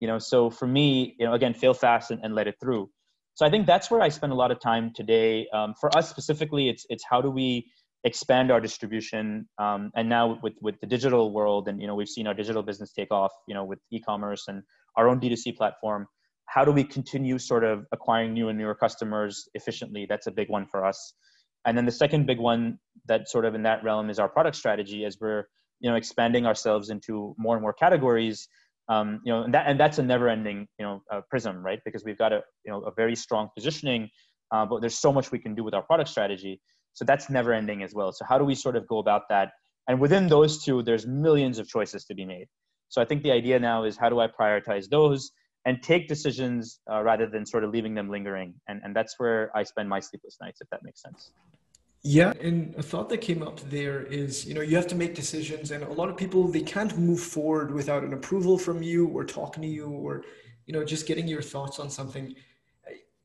[0.00, 2.90] You know, so for me, you know, again, fail fast and, and let it through.
[3.34, 5.46] So I think that's where I spend a lot of time today.
[5.54, 7.66] Um, for us specifically, it's it's how do we
[8.04, 12.14] expand our distribution um, and now with with the digital world and you know we've
[12.16, 14.62] seen our digital business take off you know with e-commerce and
[14.96, 16.06] our own d2c platform
[16.56, 20.06] how do we continue sort of acquiring new and newer customers efficiently?
[20.08, 21.12] That's a big one for us.
[21.66, 24.56] And then the second big one that sort of in that realm is our product
[24.56, 25.44] strategy as we're
[25.80, 28.48] you know expanding ourselves into more and more categories.
[28.88, 31.80] Um, you know, and that and that's a never-ending you know uh, prism, right?
[31.84, 34.08] Because we've got a you know a very strong positioning,
[34.50, 36.58] uh, but there's so much we can do with our product strategy.
[36.94, 38.12] So that's never-ending as well.
[38.12, 39.50] So how do we sort of go about that?
[39.88, 42.46] And within those two, there's millions of choices to be made.
[42.88, 45.30] So I think the idea now is how do I prioritize those?
[45.66, 48.54] And take decisions uh, rather than sort of leaving them lingering.
[48.68, 51.32] And, and that's where I spend my sleepless nights, if that makes sense.
[52.02, 55.16] Yeah, and a thought that came up there is, you know, you have to make
[55.16, 59.08] decisions, and a lot of people they can't move forward without an approval from you,
[59.08, 60.22] or talking to you, or
[60.66, 62.32] you know, just getting your thoughts on something.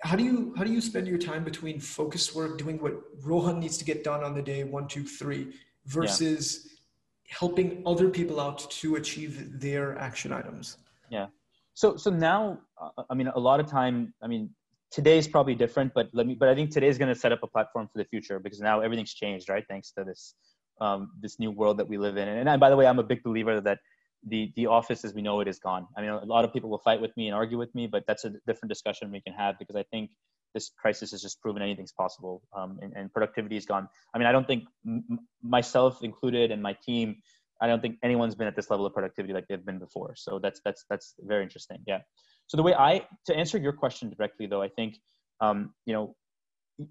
[0.01, 3.59] How do you how do you spend your time between focused work, doing what Rohan
[3.59, 5.53] needs to get done on the day one, two, three,
[5.85, 7.35] versus yeah.
[7.37, 10.77] helping other people out to achieve their action items?
[11.11, 11.27] Yeah.
[11.73, 14.49] So so now, uh, I mean, a lot of time, I mean,
[14.91, 16.35] today is probably different, but let me.
[16.35, 18.59] But I think today is going to set up a platform for the future because
[18.59, 19.63] now everything's changed, right?
[19.67, 20.35] Thanks to this
[20.81, 22.27] um, this new world that we live in.
[22.27, 23.79] And, and by the way, I'm a big believer that
[24.27, 25.87] the the office as we know it is gone.
[25.97, 28.03] I mean, a lot of people will fight with me and argue with me, but
[28.07, 30.11] that's a different discussion we can have because I think
[30.53, 33.87] this crisis has just proven anything's possible, um, and, and, productivity is gone.
[34.13, 37.21] I mean, I don't think m- myself included and my team
[37.61, 40.15] I don't think anyone's been at this level of productivity like they've been before.
[40.15, 41.77] So that's that's that's very interesting.
[41.85, 41.99] Yeah.
[42.47, 44.97] So the way I to answer your question directly though, I think
[45.39, 46.15] um, you know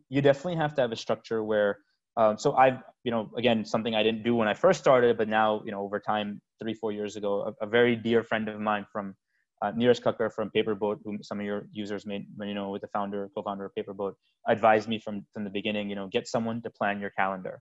[0.09, 1.79] you definitely have to have a structure where
[2.17, 5.29] um, so I've you know again something I didn't do when I first started, but
[5.29, 8.61] now you know over time three four years ago, a, a very dear friend of
[8.61, 9.15] mine from
[9.63, 12.89] uh, Neeraj Kakkar from Paperboat, whom some of your users may you know with the
[12.89, 14.13] founder co-founder of Paperboat,
[14.49, 15.91] advised me from from the beginning.
[15.91, 17.61] You know, get someone to plan your calendar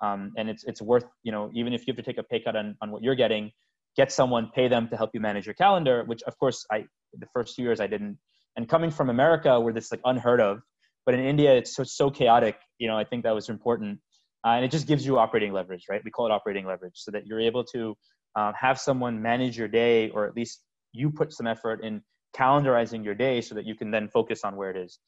[0.00, 2.40] um, and it's it's worth you know even if you have to take a pay
[2.40, 3.50] cut on, on what you're getting
[3.96, 6.84] get someone pay them to help you manage your calendar which of course i
[7.18, 8.18] the first two years i didn't.
[8.56, 10.60] And coming from america where this like unheard of.
[11.04, 14.00] But in india it's so, so chaotic you know i think that was important.
[14.46, 16.00] Uh, and it just gives you operating leverage right?
[16.04, 17.96] We call it operating leverage so that you're able to
[18.36, 22.02] uh, have someone manage your day or at least you put some effort in
[22.36, 25.00] calendarizing your day so that you can then focus on where it is.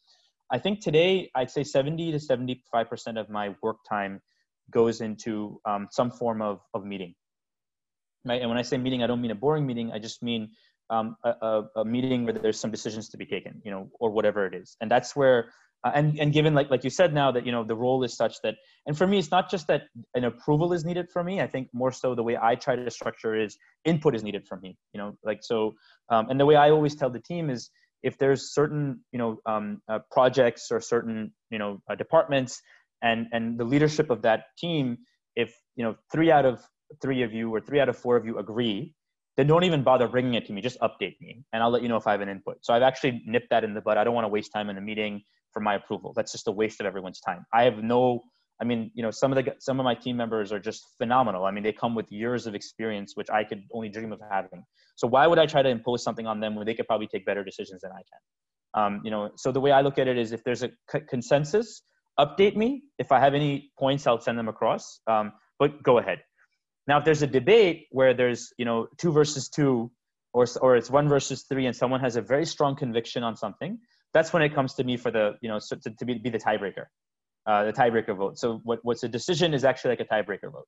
[0.51, 4.21] I think today i'd say 70 to 75% of my work time
[4.71, 7.15] goes into um, some form of, of meeting.
[8.25, 8.41] Right?
[8.41, 9.93] And when I say meeting, I don't mean a boring meeting.
[9.93, 10.51] I just mean
[10.91, 14.45] um, a, a, meeting where there's some decisions to be taken, you know, or whatever
[14.47, 14.77] it is.
[14.81, 15.53] And that's where,
[15.85, 18.15] uh, and, and given like, like you said now that, you know, the role is
[18.17, 18.57] such that,
[18.87, 19.83] and for me, it's not just that
[20.15, 21.41] an approval is needed for me.
[21.41, 24.61] I think more so the way I try to structure is input is needed from
[24.63, 25.75] me, you know, like, so,
[26.11, 27.71] um, and the way I always tell the team is
[28.03, 32.61] if there's certain, you know, um, uh, projects or certain, you know, uh, departments
[33.03, 34.99] and and the leadership of that team
[35.37, 36.61] if you know three out of
[37.01, 38.95] three of you or three out of four of you agree
[39.41, 40.61] then don't even bother bringing it to me.
[40.61, 42.59] Just update me, and I'll let you know if I have an input.
[42.61, 43.97] So I've actually nipped that in the bud.
[43.97, 45.23] I don't want to waste time in a meeting
[45.53, 46.13] for my approval.
[46.15, 47.47] That's just a waste of everyone's time.
[47.53, 48.25] I have no.
[48.61, 51.47] I mean, you know, some of the some of my team members are just phenomenal.
[51.47, 54.63] I mean, they come with years of experience, which I could only dream of having.
[54.97, 57.25] So why would I try to impose something on them when they could probably take
[57.25, 58.85] better decisions than I can?
[58.85, 61.01] Um, you know, so the way I look at it is, if there's a c-
[61.09, 61.81] consensus,
[62.19, 62.83] update me.
[62.99, 65.01] If I have any points, I'll send them across.
[65.07, 66.23] Um, but go ahead.
[66.87, 69.91] Now, if there's a debate where there's you know two versus two,
[70.33, 73.79] or or it's one versus three, and someone has a very strong conviction on something,
[74.13, 76.31] that's when it comes to me for the you know so to, to be, be
[76.31, 76.87] the tiebreaker,
[77.47, 78.39] uh, the tiebreaker vote.
[78.39, 80.67] So what what's a decision is actually like a tiebreaker vote,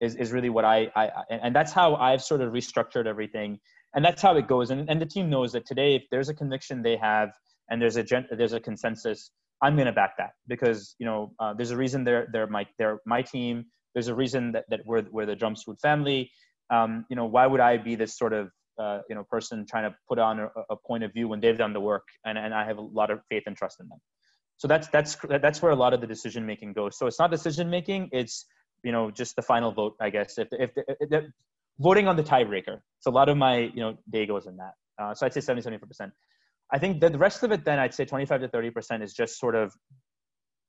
[0.00, 3.58] is is really what I I and that's how I've sort of restructured everything,
[3.94, 4.70] and that's how it goes.
[4.70, 7.30] And and the team knows that today, if there's a conviction they have
[7.68, 9.30] and there's a there's a consensus,
[9.60, 12.66] I'm going to back that because you know uh, there's a reason they're they're my
[12.78, 16.30] they're my team there's a reason that, that we're, we're the Drums Food family.
[16.70, 19.90] Um, you know, why would I be this sort of, uh, you know, person trying
[19.90, 22.54] to put on a, a, point of view when they've done the work and, and
[22.54, 23.98] I have a lot of faith and trust in them.
[24.56, 26.96] So that's, that's, that's where a lot of the decision making goes.
[26.96, 28.46] So it's not decision making, it's,
[28.84, 30.38] you know, just the final vote, I guess.
[30.38, 31.24] If, if, if,
[31.80, 32.78] voting on the tiebreaker.
[33.00, 34.74] So a lot of my, you know, day goes in that.
[34.96, 36.12] Uh, so I'd say 70, 74%.
[36.72, 39.38] I think that the rest of it, then I'd say 25 to 30% is just
[39.38, 39.74] sort of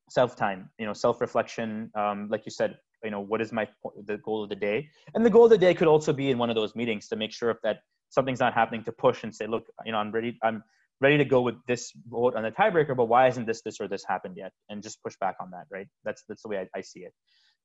[0.10, 1.92] self time, you know, self reflection.
[1.96, 3.68] Um, like you said, you know what is my
[4.06, 4.90] the goal of the day?
[5.14, 7.16] And the goal of the day could also be in one of those meetings to
[7.16, 7.80] make sure that
[8.10, 10.64] something's not happening to push and say look you know i'm ready i'm
[11.02, 13.88] ready to go with this vote on the tiebreaker but why isn't this this or
[13.88, 14.52] this happened yet?
[14.68, 15.88] And just push back on that right?
[16.04, 17.14] That's that's the way i, I see it.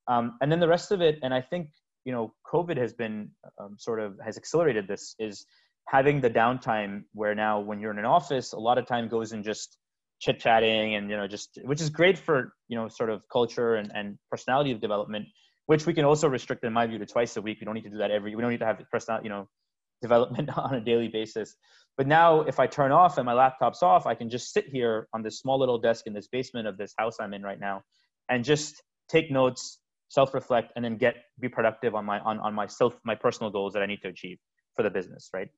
[0.06, 1.68] Um, and then the rest of it and i think
[2.04, 5.46] you know covid has been um, sort of has accelerated this is
[5.88, 9.32] having the downtime where now when you're in an office a lot of time goes
[9.32, 9.76] in just
[10.20, 13.74] chit chatting and you know just which is great for you know sort of culture
[13.76, 15.26] and, and personality of development
[15.66, 17.58] which we can also restrict in my view to twice a week.
[17.60, 19.48] We don't need to do that every we don't need to have personal you know
[20.02, 21.56] development on a daily basis.
[21.96, 25.08] But now if i turn off and my laptop's off i can just sit here
[25.14, 27.82] on this small little desk in this basement of this house i'm in right now
[28.28, 29.78] and just take notes
[30.08, 33.72] self-reflect and then get be productive on my on, on my self my personal goals
[33.72, 34.38] that i need to achieve
[34.74, 35.48] for the business right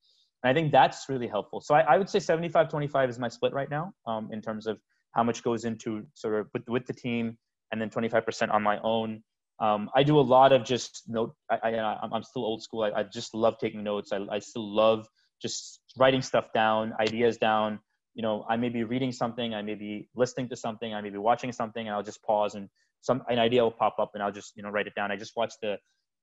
[0.43, 1.61] and I think that's really helpful.
[1.61, 4.67] So I, I would say 75 25 is my split right now um, in terms
[4.67, 4.79] of
[5.13, 7.39] how much goes into sort of with, with the team
[7.73, 9.23] and then 25% on my own.
[9.59, 11.35] Um, I do a lot of just note.
[11.51, 12.83] I, I, I'm still old school.
[12.83, 14.13] I, I just love taking notes.
[14.13, 15.09] I, I still love
[15.41, 17.81] just writing stuff down, ideas down.
[18.15, 21.11] You know, I may be reading something, I may be listening to something, I may
[21.11, 22.69] be watching something, and I'll just pause and
[23.03, 25.13] some an idea will pop up, and I'll just you know write it down.
[25.13, 25.77] I just watched the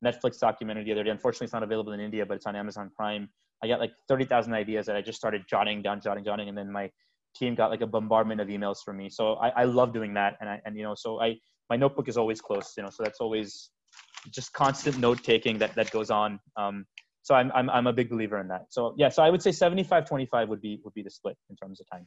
[0.04, 1.12] Netflix documentary the other day.
[1.12, 3.30] Unfortunately, it's not available in India, but it's on Amazon Prime.
[3.64, 6.50] I got like 30,000 ideas that I just started jotting down, jotting, jotting.
[6.50, 6.92] And then my
[7.34, 9.10] team got like a bombardment of emails from me.
[9.10, 10.36] So I, I love doing that.
[10.42, 11.36] And I, and, you know, so I,
[11.70, 13.70] my notebook is always close, you know, so that's always
[14.32, 16.40] just constant note taking that, that goes on.
[16.58, 16.86] Um,
[17.22, 18.66] so I'm, I'm, I'm a big believer in that.
[18.70, 21.56] So yeah, so I would say 75, 25 would be, would be the split in
[21.56, 22.06] terms of time.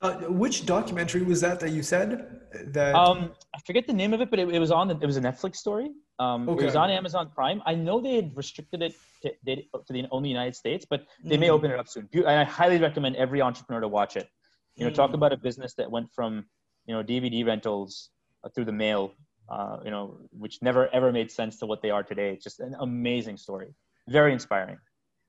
[0.00, 2.40] Uh, which documentary was that that you said
[2.72, 2.94] that?
[2.94, 4.88] Um, I forget the name of it, but it, it was on.
[4.88, 5.88] The, it was a Netflix story.
[6.18, 6.62] Um, okay.
[6.62, 7.62] It was on Amazon Prime.
[7.66, 11.40] I know they had restricted it to, to the only United States, but they mm.
[11.40, 12.08] may open it up soon.
[12.12, 14.28] And I highly recommend every entrepreneur to watch it.
[14.76, 14.94] You know, mm.
[14.94, 16.46] talk about a business that went from
[16.86, 18.10] you know DVD rentals
[18.44, 19.12] uh, through the mail,
[19.48, 22.32] uh, you know, which never ever made sense to what they are today.
[22.32, 23.74] It's just an amazing story,
[24.08, 24.78] very inspiring.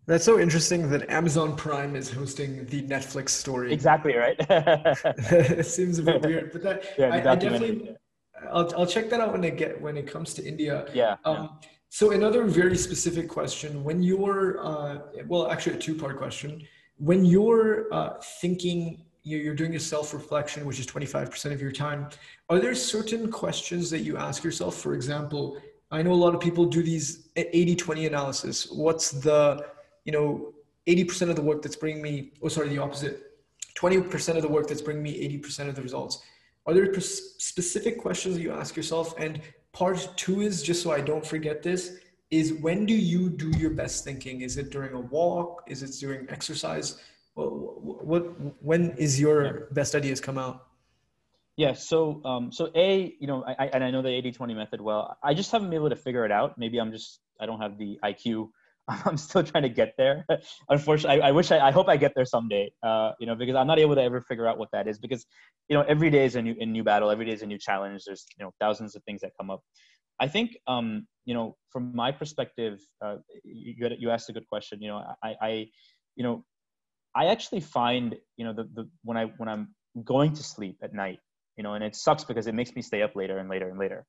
[0.06, 3.74] That's so interesting that Amazon Prime is hosting the Netflix story.
[3.74, 4.38] Exactly right.
[4.40, 7.98] it seems a bit weird, but that, yeah, I, I, definitely
[8.52, 10.88] I'll, I'll check that out when it get when it comes to India.
[10.94, 11.18] Yeah.
[11.26, 11.70] Um, yeah.
[11.90, 16.62] So another very specific question: When you're uh, well, actually a two-part question.
[16.98, 22.10] When you're uh, thinking, you're doing a self-reflection, which is 25% of your time.
[22.50, 24.76] Are there certain questions that you ask yourself?
[24.78, 25.62] For example,
[25.92, 28.72] I know a lot of people do these 80-20 analysis.
[28.72, 29.64] What's the
[30.08, 30.54] you know,
[30.88, 33.22] 80% of the work that's bringing me, oh, sorry, the opposite,
[33.78, 36.24] 20% of the work that's bringing me 80% of the results.
[36.68, 39.18] Are there specific questions that you ask yourself?
[39.18, 39.42] And
[39.72, 41.98] part two is just so I don't forget this
[42.30, 44.42] is when do you do your best thinking?
[44.42, 45.64] Is it during a walk?
[45.68, 47.02] Is it during exercise?
[47.36, 48.22] What, what
[48.62, 50.68] when is your best ideas come out?
[51.56, 51.74] Yeah.
[51.74, 55.18] So, um, so a, you know, I, and I know the 80, 20 method well,
[55.24, 56.58] I just haven't been able to figure it out.
[56.58, 58.50] Maybe I'm just, I don't have the IQ
[59.06, 60.26] I'm still trying to get there.
[60.70, 62.72] Unfortunately, I, I wish I, I, hope I get there someday.
[62.82, 64.98] Uh, you know, because I'm not able to ever figure out what that is.
[64.98, 65.26] Because,
[65.68, 67.10] you know, every day is a new, a new battle.
[67.10, 68.04] Every day is a new challenge.
[68.06, 69.62] There's, you know, thousands of things that come up.
[70.20, 74.82] I think, um, you know, from my perspective, uh, you, you asked a good question.
[74.82, 75.50] You know, I, I,
[76.16, 76.44] you know,
[77.16, 80.94] I actually find, you know, the, the when I when I'm going to sleep at
[80.94, 81.20] night,
[81.58, 83.80] you know, and it sucks because it makes me stay up later and later and
[83.80, 84.06] later.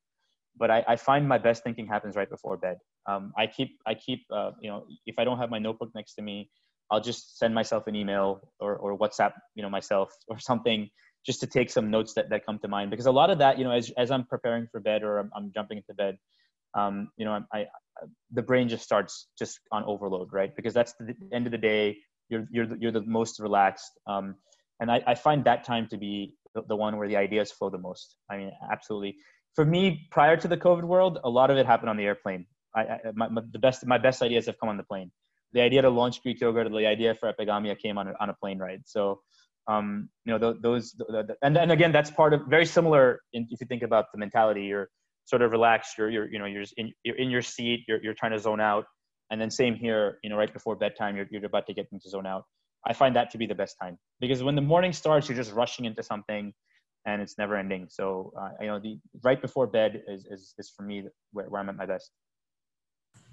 [0.57, 2.77] but I, I find my best thinking happens right before bed.
[3.07, 6.15] Um, I keep I keep uh, you know if I don't have my notebook next
[6.15, 6.49] to me,
[6.91, 10.89] I'll just send myself an email or, or WhatsApp you know myself or something
[11.25, 13.57] just to take some notes that, that come to mind because a lot of that
[13.57, 16.17] you know as, as I'm preparing for bed or I'm, I'm jumping into bed,
[16.75, 17.65] um, you know I, I
[18.31, 21.97] the brain just starts just on overload right because that's the end of the day
[22.29, 24.35] you're you're the, you're the most relaxed um,
[24.79, 27.69] and I, I find that time to be the, the one where the ideas flow
[27.69, 28.15] the most.
[28.31, 29.17] I mean absolutely
[29.55, 32.45] for me, prior to the COVID world, a lot of it happened on the airplane.
[32.75, 35.11] I, I my, my, the best, my best ideas have come on the plane.
[35.53, 38.33] The idea to launch Greek yogurt, the idea for Epigamia came on a, on a
[38.35, 38.81] plane ride.
[38.85, 39.21] So,
[39.67, 40.95] um, you know, those,
[41.41, 43.21] and and again, that's part of very similar.
[43.33, 44.89] In, if you think about the mentality, you're
[45.25, 45.97] sort of relaxed.
[45.97, 47.85] You're, you're, you know, you're in, you're in your seat.
[47.87, 48.85] You're, you're trying to zone out.
[49.31, 52.09] And then same here, you know, right before bedtime, you're, you're about to get into
[52.09, 52.43] zone out.
[52.87, 55.51] I find that to be the best time because when the morning starts, you're just
[55.51, 56.53] rushing into something
[57.05, 57.87] and it's never ending.
[57.89, 61.03] So uh, you know, the right before bed is is, is for me
[61.33, 62.11] where, where I'm at my best.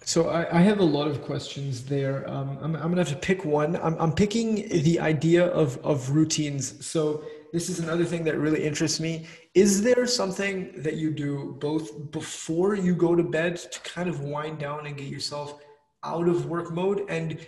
[0.05, 2.28] So I, I have a lot of questions there.
[2.30, 3.76] Um, I'm, I'm gonna have to pick one.
[3.76, 6.84] I'm, I'm picking the idea of of routines.
[6.86, 9.26] So this is another thing that really interests me.
[9.55, 14.20] Is there something that you do both before you go to bed to kind of
[14.20, 15.59] wind down and get yourself
[16.05, 17.38] out of work mode and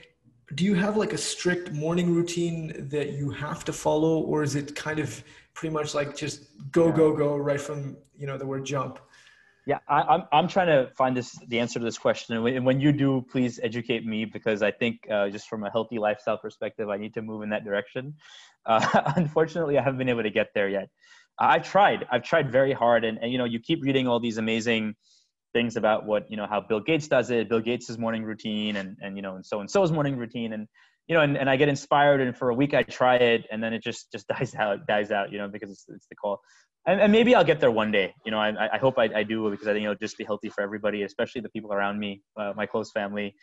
[0.55, 4.55] do you have like a strict morning routine that you have to follow or is
[4.57, 5.23] it kind of
[5.55, 8.99] pretty much like just go go go right from you know the word jump
[9.69, 12.35] yeah I, am I'm, I'm trying to find this the answer to this question.
[12.35, 15.99] And when you do please educate me because i think uh, just from a healthy
[15.99, 18.15] lifestyle perspective i need to move in that direction.
[18.67, 20.89] Uh, unfortunately i haven't been able to get there yet.
[21.39, 22.07] I've tried.
[22.11, 23.05] I've tried very hard.
[23.05, 24.95] And, and you know you keep reading all these amazing
[25.55, 27.49] things about what you know how bill gates does it.
[27.49, 30.53] Bill gates' morning routine and and you know and so and so's morning routine.
[30.53, 30.67] And
[31.09, 33.63] you know, and, and I get inspired and for a week I try it and
[33.63, 36.41] then it just, just dies out, dies out, you know, because it's, it's the call.
[36.87, 38.15] And, and maybe I'll get there one day.
[38.25, 40.49] You know, I, I hope I, I do because I think it'll just be healthy
[40.49, 43.35] for everybody, especially the people around me, uh, my close family.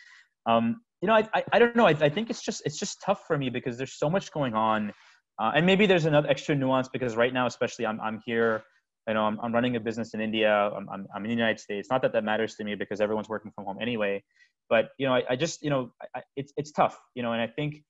[0.45, 1.88] Um, you know, I, I, I don't know.
[1.88, 4.53] I, I think it's just, it's just tough for me because there's so much going
[4.53, 4.93] on.
[5.38, 8.63] Uh, and maybe there's another extra nuance because right now, especially I'm, I'm here,
[9.07, 10.51] you know, I'm, I'm running a business in India.
[10.51, 11.89] I'm, I'm, I'm in the United States.
[11.91, 14.24] Not that that matters to me because everyone's working from home anyway
[14.70, 17.41] but you know I, I just you know I, it's it's tough you know and
[17.41, 17.84] I think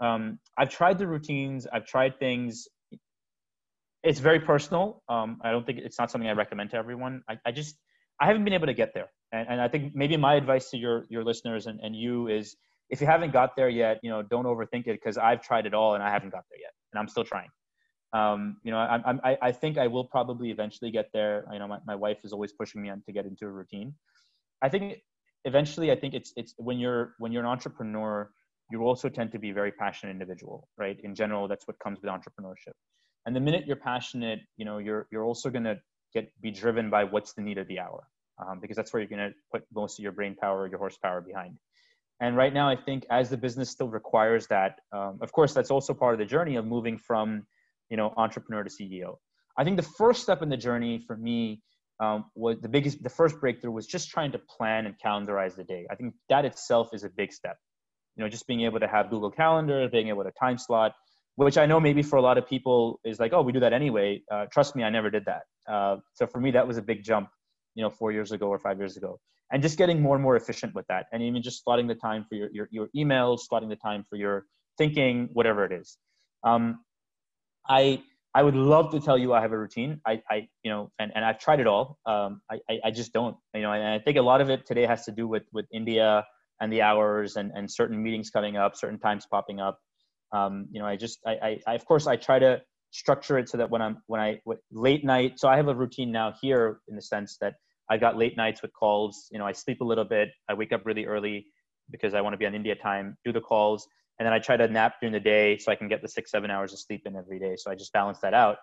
[0.00, 2.68] um, I've tried the routines I've tried things
[4.02, 7.38] it's very personal um, I don't think it's not something I recommend to everyone I,
[7.46, 7.76] I just
[8.20, 10.76] I haven't been able to get there and, and I think maybe my advice to
[10.76, 12.56] your your listeners and, and you is
[12.90, 15.74] if you haven't got there yet you know don't overthink it because I've tried it
[15.74, 17.48] all and I haven't got there yet and I'm still trying
[18.14, 21.44] um, you know, I, I, I think I will probably eventually get there.
[21.52, 23.92] You know, my, my wife is always pushing me on to get into a routine.
[24.62, 24.98] I think
[25.44, 28.30] eventually i think it's it's when you're when you're an entrepreneur
[28.70, 30.98] you also tend to be a very passionate individual right?
[31.02, 32.74] In general that's what comes with entrepreneurship.
[33.26, 35.78] And the minute you're passionate you know you're you're also going to
[36.12, 38.04] get be driven by what's the need of the hour
[38.42, 41.20] um, because that's where you're going to put most of your brain power your horsepower
[41.20, 41.58] behind.
[42.20, 45.70] And right now i think as the business still requires that um, of course that's
[45.70, 47.46] also part of the journey of moving from
[47.90, 49.16] you know entrepreneur to ceo
[49.58, 51.60] i think the first step in the journey for me
[52.00, 55.64] um, was the biggest the first breakthrough was just trying to plan and calendarize the
[55.64, 55.86] day.
[55.90, 57.56] I think that itself is a big step.
[58.16, 60.94] You know just being able to have google calendar being able to time slot
[61.36, 63.72] which i know maybe for a lot of people is like oh we do that
[63.72, 64.22] anyway.
[64.30, 65.42] Uh, trust me i never did that.
[65.68, 67.28] Uh, so for me that was a big jump
[67.74, 69.18] you know four years ago or five years ago.
[69.52, 72.24] And just getting more and more efficient with that and even just slotting the time
[72.28, 74.46] for your, your, your emails slotting the time for your
[74.78, 75.98] thinking whatever it is.
[76.44, 76.80] Um,
[77.68, 78.02] i
[78.34, 80.00] I would love to tell you I have a routine.
[80.04, 81.98] I, I you know, and, and I've tried it all.
[82.04, 84.66] Um, I, I, I just don't, you know, and I think a lot of it
[84.66, 86.24] today has to do with, with India
[86.60, 89.78] and the hours and, and certain meetings coming up, certain times popping up.
[90.32, 92.60] Um, you know, I just, I, I, I, of course I try to
[92.90, 94.40] structure it so that when I'm, when I,
[94.72, 97.54] late night, so I have a routine now here in the sense that
[97.88, 100.30] I got late nights with calls, you know, I sleep a little bit.
[100.48, 101.46] I wake up really early
[101.90, 103.86] because I want to be on India time, do the calls
[104.18, 106.30] and then I try to nap during the day so I can get the six
[106.30, 107.56] seven hours of sleep in every day.
[107.56, 108.58] So I just balance that out.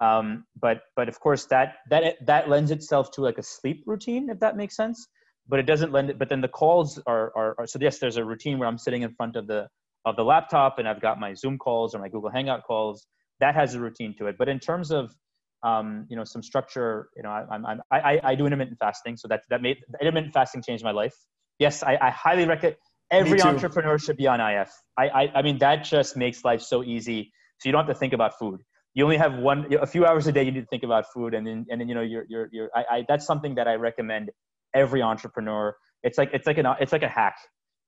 [0.00, 4.28] Um, but but of course that that that lends itself to like a sleep routine
[4.28, 5.06] if that makes sense.
[5.46, 6.18] But it doesn't lend it.
[6.18, 9.02] But then the calls are, are, are so yes, there's a routine where I'm sitting
[9.02, 9.68] in front of the
[10.06, 13.06] of the laptop and I've got my Zoom calls or my Google Hangout calls.
[13.40, 14.36] That has a routine to it.
[14.38, 15.14] But in terms of
[15.62, 19.28] um, you know some structure, you know I, I'm I, I do intermittent fasting, so
[19.28, 21.14] that that made intermittent fasting changed my life.
[21.58, 22.76] Yes, I, I highly recommend
[23.14, 24.70] every entrepreneur should be on IF.
[24.98, 27.32] I, I, I mean, that just makes life so easy.
[27.58, 28.60] So you don't have to think about food.
[28.94, 31.34] You only have one, a few hours a day you need to think about food.
[31.34, 33.74] And then, and then, you know, you're, you're, you're, I, I, that's something that I
[33.74, 34.30] recommend
[34.72, 35.76] every entrepreneur.
[36.02, 37.36] It's like, it's like an, it's like a hack.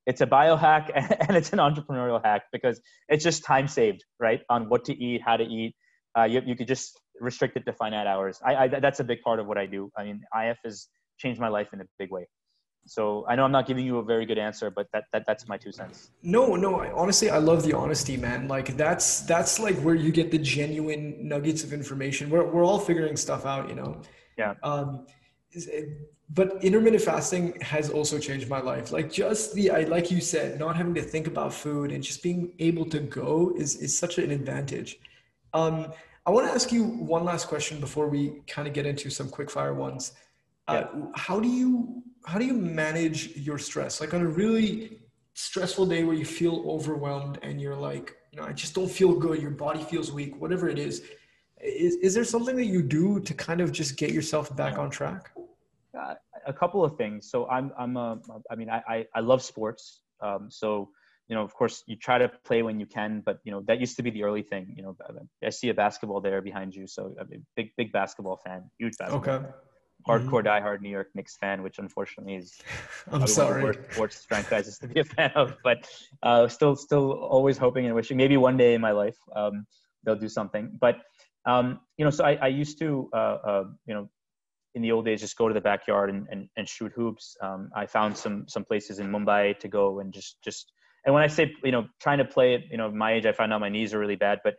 [0.06, 0.90] It's a biohack
[1.28, 4.40] and it's an entrepreneurial hack because it's just time saved, right?
[4.50, 5.74] On what to eat, how to eat.
[6.18, 8.38] Uh, you, you could just, restrict it to finite hours.
[8.44, 9.90] I, I that's a big part of what I do.
[9.96, 12.26] I mean, IF has changed my life in a big way.
[12.86, 15.48] So I know I'm not giving you a very good answer, but that, that that's
[15.48, 16.10] my two cents.
[16.22, 16.80] No, no.
[16.80, 18.46] I, honestly, I love the honesty, man.
[18.48, 22.30] Like that's that's like where you get the genuine nuggets of information.
[22.30, 24.00] We're we're all figuring stuff out, you know.
[24.38, 24.54] Yeah.
[24.62, 25.06] Um,
[26.30, 28.92] but intermittent fasting has also changed my life.
[28.92, 32.22] Like just the, I like you said, not having to think about food and just
[32.22, 34.98] being able to go is is such an advantage.
[35.54, 35.92] Um,
[36.26, 39.28] I want to ask you one last question before we kind of get into some
[39.28, 40.12] quick fire ones.
[40.66, 44.00] Uh, how do you how do you manage your stress?
[44.00, 44.98] Like on a really
[45.34, 49.14] stressful day where you feel overwhelmed and you're like, you know, I just don't feel
[49.14, 49.40] good.
[49.40, 50.38] Your body feels weak.
[50.40, 51.02] Whatever it is,
[51.62, 54.90] is is there something that you do to kind of just get yourself back on
[54.90, 55.30] track?
[55.98, 56.14] Uh,
[56.46, 57.30] a couple of things.
[57.30, 58.20] So I'm I'm a
[58.50, 60.02] I mean I I, I love sports.
[60.20, 60.90] Um, so
[61.28, 63.80] you know, of course, you try to play when you can, but you know that
[63.80, 64.74] used to be the early thing.
[64.76, 64.96] You know,
[65.44, 68.96] I see a basketball there behind you, so I'm a big, big basketball fan, huge
[68.98, 69.34] basketball.
[69.34, 69.48] Okay.
[70.06, 70.66] Hardcore mm-hmm.
[70.66, 72.58] diehard New York Knicks fan, which unfortunately is
[73.10, 73.62] I'm sorry.
[73.62, 75.88] one of the worst sports franchises to be a fan of, but
[76.22, 79.66] uh, still, still always hoping and wishing maybe one day in my life um,
[80.04, 80.76] they'll do something.
[80.80, 80.98] But
[81.46, 84.08] um, you know, so I, I used to, uh, uh, you know,
[84.74, 87.36] in the old days, just go to the backyard and, and, and shoot hoops.
[87.40, 90.72] Um, I found some some places in Mumbai to go and just just
[91.04, 93.32] and when I say you know trying to play it, you know, my age, I
[93.32, 94.40] found out my knees are really bad.
[94.44, 94.56] But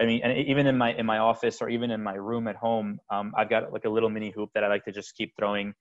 [0.00, 2.56] I mean, and even in my in my office or even in my room at
[2.56, 5.32] home, um, I've got like a little mini hoop that I like to just keep
[5.38, 5.74] throwing.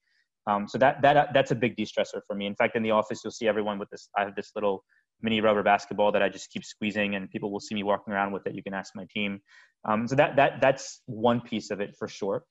[0.47, 2.45] Um, so that that that's a big de-stressor for me.
[2.45, 4.09] In fact, in the office, you'll see everyone with this.
[4.17, 4.83] I have this little
[5.21, 8.31] mini rubber basketball that I just keep squeezing, and people will see me walking around
[8.33, 8.55] with it.
[8.55, 9.39] You can ask my team.
[9.85, 12.43] Um, so that that that's one piece of it for sure.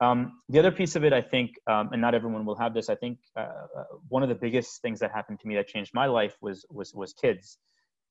[0.00, 2.88] Um, the other piece of it, I think, um, and not everyone will have this.
[2.88, 5.90] I think uh, uh, one of the biggest things that happened to me that changed
[5.92, 7.58] my life was was was kids,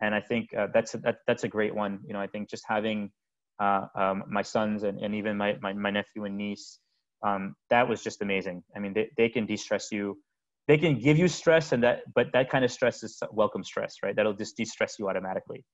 [0.02, 2.00] and I think uh, that's a, that, that's a great one.
[2.06, 3.12] You know, I think just having
[3.60, 6.80] uh, um, my sons and, and even my, my, my nephew and niece,
[7.26, 8.64] um, that was just amazing.
[8.76, 10.18] I mean, they, they can de-stress you.
[10.68, 13.96] They can give you stress, and that but that kind of stress is welcome stress,
[14.04, 14.16] right?
[14.16, 15.66] That'll just de-stress you automatically.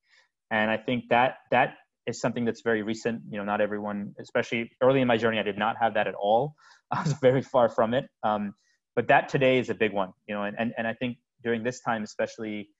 [0.50, 1.74] And I think that that
[2.06, 3.20] is something that's very recent.
[3.28, 6.14] You know, not everyone, especially early in my journey, I did not have that at
[6.14, 6.54] all.
[6.90, 8.06] I was very far from it.
[8.22, 8.54] Um,
[8.96, 11.62] but that today is a big one, you know, and, and, and I think during
[11.62, 12.70] this time, especially,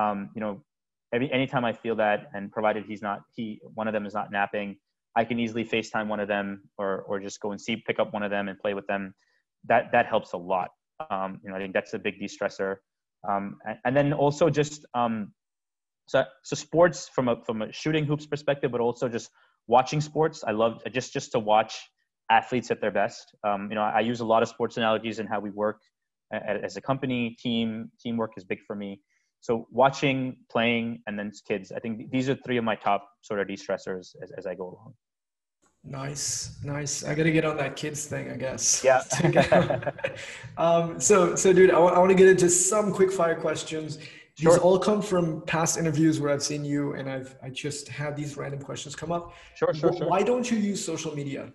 [0.00, 0.64] um, you know,
[1.12, 4.30] every, anytime I feel that, and provided he's not, he, one of them is not
[4.30, 4.76] napping,
[5.16, 8.12] I can easily FaceTime one of them or, or just go and see, pick up
[8.12, 9.14] one of them and play with them.
[9.66, 10.68] That, that helps a lot.
[11.10, 12.76] Um, you know, I think that's a big de-stressor.
[13.28, 15.32] Um, and, and, then also just, um,
[16.06, 19.30] so so sports from a from a shooting hoops perspective, but also just
[19.66, 20.44] watching sports.
[20.46, 21.76] I love just just to watch
[22.30, 23.34] athletes at their best.
[23.44, 25.80] Um, you know, I use a lot of sports analogies in how we work
[26.32, 27.36] as a company.
[27.38, 29.00] Team teamwork is big for me.
[29.46, 31.70] So watching, playing, and then kids.
[31.70, 34.64] I think these are three of my top sort of de-stressors as, as I go
[34.64, 34.94] along.
[35.84, 37.04] Nice, nice.
[37.04, 38.82] I gotta get on that kids thing, I guess.
[38.82, 39.04] Yeah.
[40.58, 43.98] um, so, so, dude, I, w- I want to get into some quick fire questions.
[44.36, 44.58] These sure.
[44.58, 48.36] all come from past interviews where I've seen you, and I've I just had these
[48.36, 49.32] random questions come up.
[49.54, 50.08] Sure, sure, sure.
[50.08, 51.52] Why don't you use social media?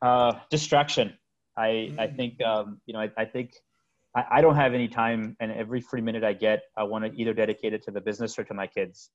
[0.00, 1.18] Uh, distraction.
[1.56, 2.00] I mm-hmm.
[2.00, 3.54] I think um, you know I, I think
[4.14, 7.20] I, I don't have any time, and every free minute I get, I want to
[7.20, 9.10] either dedicate it to the business or to my kids,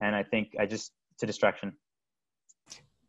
[0.00, 1.72] and I think I just it's a distraction.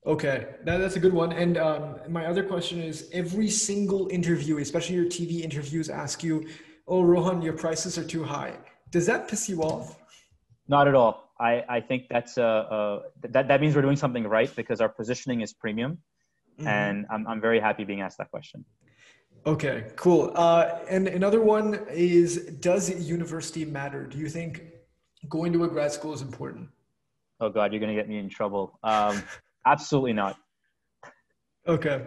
[0.05, 1.33] Okay, that, that's a good one.
[1.33, 6.47] And um, my other question is: every single interview, especially your TV interviews, ask you
[6.87, 8.53] oh, Rohan, your prices are too high.
[8.91, 9.97] Does that piss you off?
[10.67, 11.31] Not at all.
[11.39, 14.89] I, I think that's uh, uh, that, that means we're doing something right because our
[14.89, 15.99] positioning is premium.
[16.57, 16.67] Mm-hmm.
[16.67, 18.65] And I'm, I'm very happy being asked that question.
[19.47, 20.33] Okay, cool.
[20.35, 24.05] Uh, and another one is Does university matter?
[24.05, 24.61] Do you think
[25.29, 26.67] going to a grad school is important?
[27.39, 28.77] Oh, God, you're going to get me in trouble.
[28.83, 29.23] Um,
[29.65, 30.37] absolutely not.
[31.65, 32.05] Okay.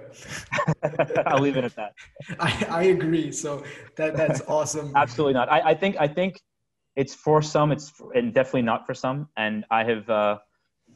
[1.26, 1.94] I'll leave it at that.
[2.38, 3.32] I, I agree.
[3.32, 3.64] So
[3.96, 4.92] that that's awesome.
[4.94, 5.50] Absolutely not.
[5.50, 6.40] I, I think I think
[6.94, 7.72] it's for some.
[7.72, 9.28] It's for, and definitely not for some.
[9.36, 10.38] And I have uh,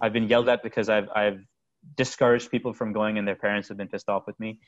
[0.00, 1.40] I've been yelled at because I've I've
[1.96, 4.60] discouraged people from going, and their parents have been pissed off with me.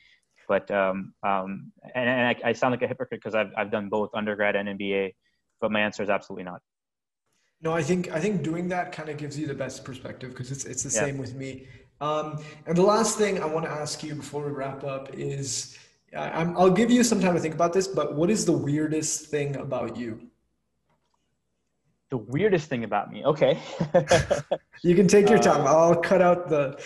[0.47, 3.89] But um, um, and, and I, I sound like a hypocrite because I've I've done
[3.89, 5.13] both undergrad and MBA.
[5.59, 6.61] But my answer is absolutely not.
[7.61, 10.51] No, I think I think doing that kind of gives you the best perspective because
[10.51, 11.05] it's it's the yeah.
[11.05, 11.67] same with me.
[11.99, 15.77] Um, and the last thing I want to ask you before we wrap up is
[16.15, 19.27] i will give you some time to think about this, but what is the weirdest
[19.27, 20.21] thing about you?
[22.09, 23.25] The weirdest thing about me.
[23.25, 23.59] Okay.
[24.83, 25.67] you can take your time.
[25.67, 26.81] Uh, I'll cut out the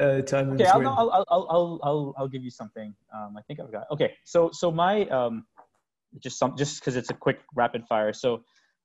[0.00, 0.52] uh, time.
[0.52, 2.94] Okay, I'll, I'll, I'll, I'll, I'll, I'll give you something.
[3.14, 3.86] Um, I think I've got.
[3.90, 5.44] Okay, so so my um,
[6.22, 8.12] just some just because it's a quick rapid fire.
[8.12, 8.42] So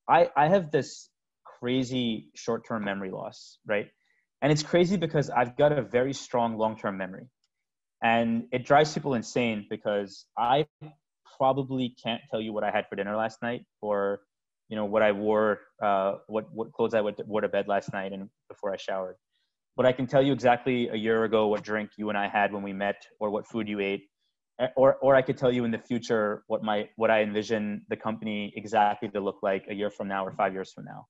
[0.10, 1.10] I I have this
[1.44, 3.88] crazy short term memory loss, right?
[4.42, 7.28] And it's crazy because I've got a very strong long term memory.
[8.04, 10.66] And it drives people insane because I
[11.38, 14.20] probably can't tell you what I had for dinner last night or
[14.68, 18.12] you know what I wore, uh, what what clothes I wore to bed last night
[18.12, 19.16] and before I showered.
[19.76, 22.54] But I can tell you exactly a year ago what drink you and I had
[22.54, 24.04] when we met, or what food you ate,
[24.76, 27.96] or or I could tell you in the future what my what I envision the
[27.96, 31.08] company exactly to look like a year from now or five years from now.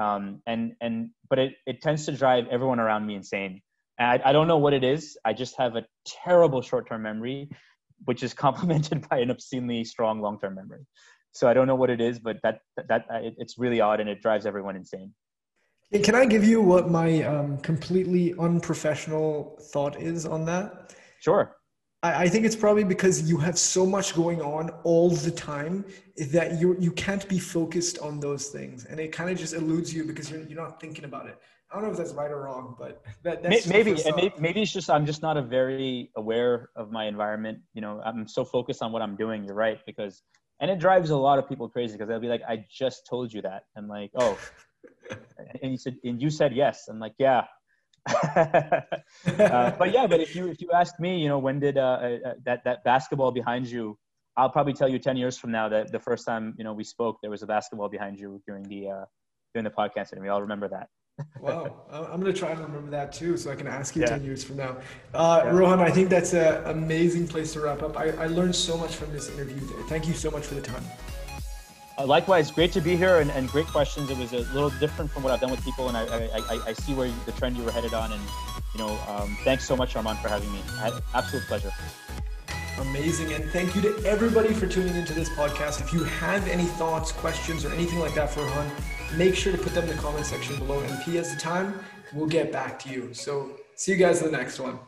[0.00, 3.60] Um, and and but it it tends to drive everyone around me insane.
[3.98, 5.18] And I, I don't know what it is.
[5.24, 7.50] I just have a terrible short term memory,
[8.04, 10.86] which is complemented by an obscenely strong long term memory.
[11.32, 13.04] So I don't know what it is, but that that, that
[13.36, 15.12] it's really odd and it drives everyone insane.
[15.92, 20.94] Can I give you what my um, completely unprofessional thought is on that?
[21.20, 21.56] Sure.
[22.02, 25.86] I, I think it's probably because you have so much going on all the time
[26.30, 29.92] that you you can't be focused on those things, and it kind of just eludes
[29.94, 31.38] you because you're you're not thinking about it.
[31.70, 34.62] I don't know if that's right or wrong, but that, that's maybe and maybe, maybe
[34.62, 37.60] it's just I'm just not a very aware of my environment.
[37.72, 39.44] You know, I'm so focused on what I'm doing.
[39.44, 40.22] You're right because
[40.60, 43.32] and it drives a lot of people crazy because they'll be like, "I just told
[43.32, 44.38] you that," and like, "Oh."
[45.62, 46.88] And you said and you said yes.
[46.88, 47.44] I'm like yeah.
[49.38, 51.82] Uh, but yeah but if you if you asked me you know when did uh,
[51.82, 53.98] uh, that that basketball behind you
[54.36, 56.84] i'll probably tell you 10 years from now that the first time you know we
[56.84, 59.04] spoke there was a basketball behind you during the uh
[59.54, 60.88] during the podcast and we all remember that.
[61.40, 61.82] Wow.
[61.90, 64.08] I'm going to try and remember that too so i can ask you yeah.
[64.08, 64.76] 10 years from now.
[65.12, 65.50] Uh, yeah.
[65.50, 67.96] rohan i think that's an amazing place to wrap up.
[67.98, 69.60] I, I learned so much from this interview.
[69.88, 70.84] Thank you so much for the time.
[70.84, 71.17] uh,
[72.04, 74.10] likewise, great to be here and, and, great questions.
[74.10, 76.72] It was a little different from what I've done with people, and I, I, I
[76.72, 78.12] see where the trend you were headed on.
[78.12, 78.22] And
[78.74, 80.60] you know, um, thanks so much, Armand, for having me.
[81.14, 81.72] absolute pleasure.
[82.80, 85.80] Amazing, and thank you to everybody for tuning into this podcast.
[85.80, 88.70] If you have any thoughts, questions, or anything like that for Armand,
[89.16, 90.78] make sure to put them in the comment section below.
[90.78, 91.80] And P, as the time,
[92.12, 93.12] we'll get back to you.
[93.14, 94.78] So, see you guys in the next one.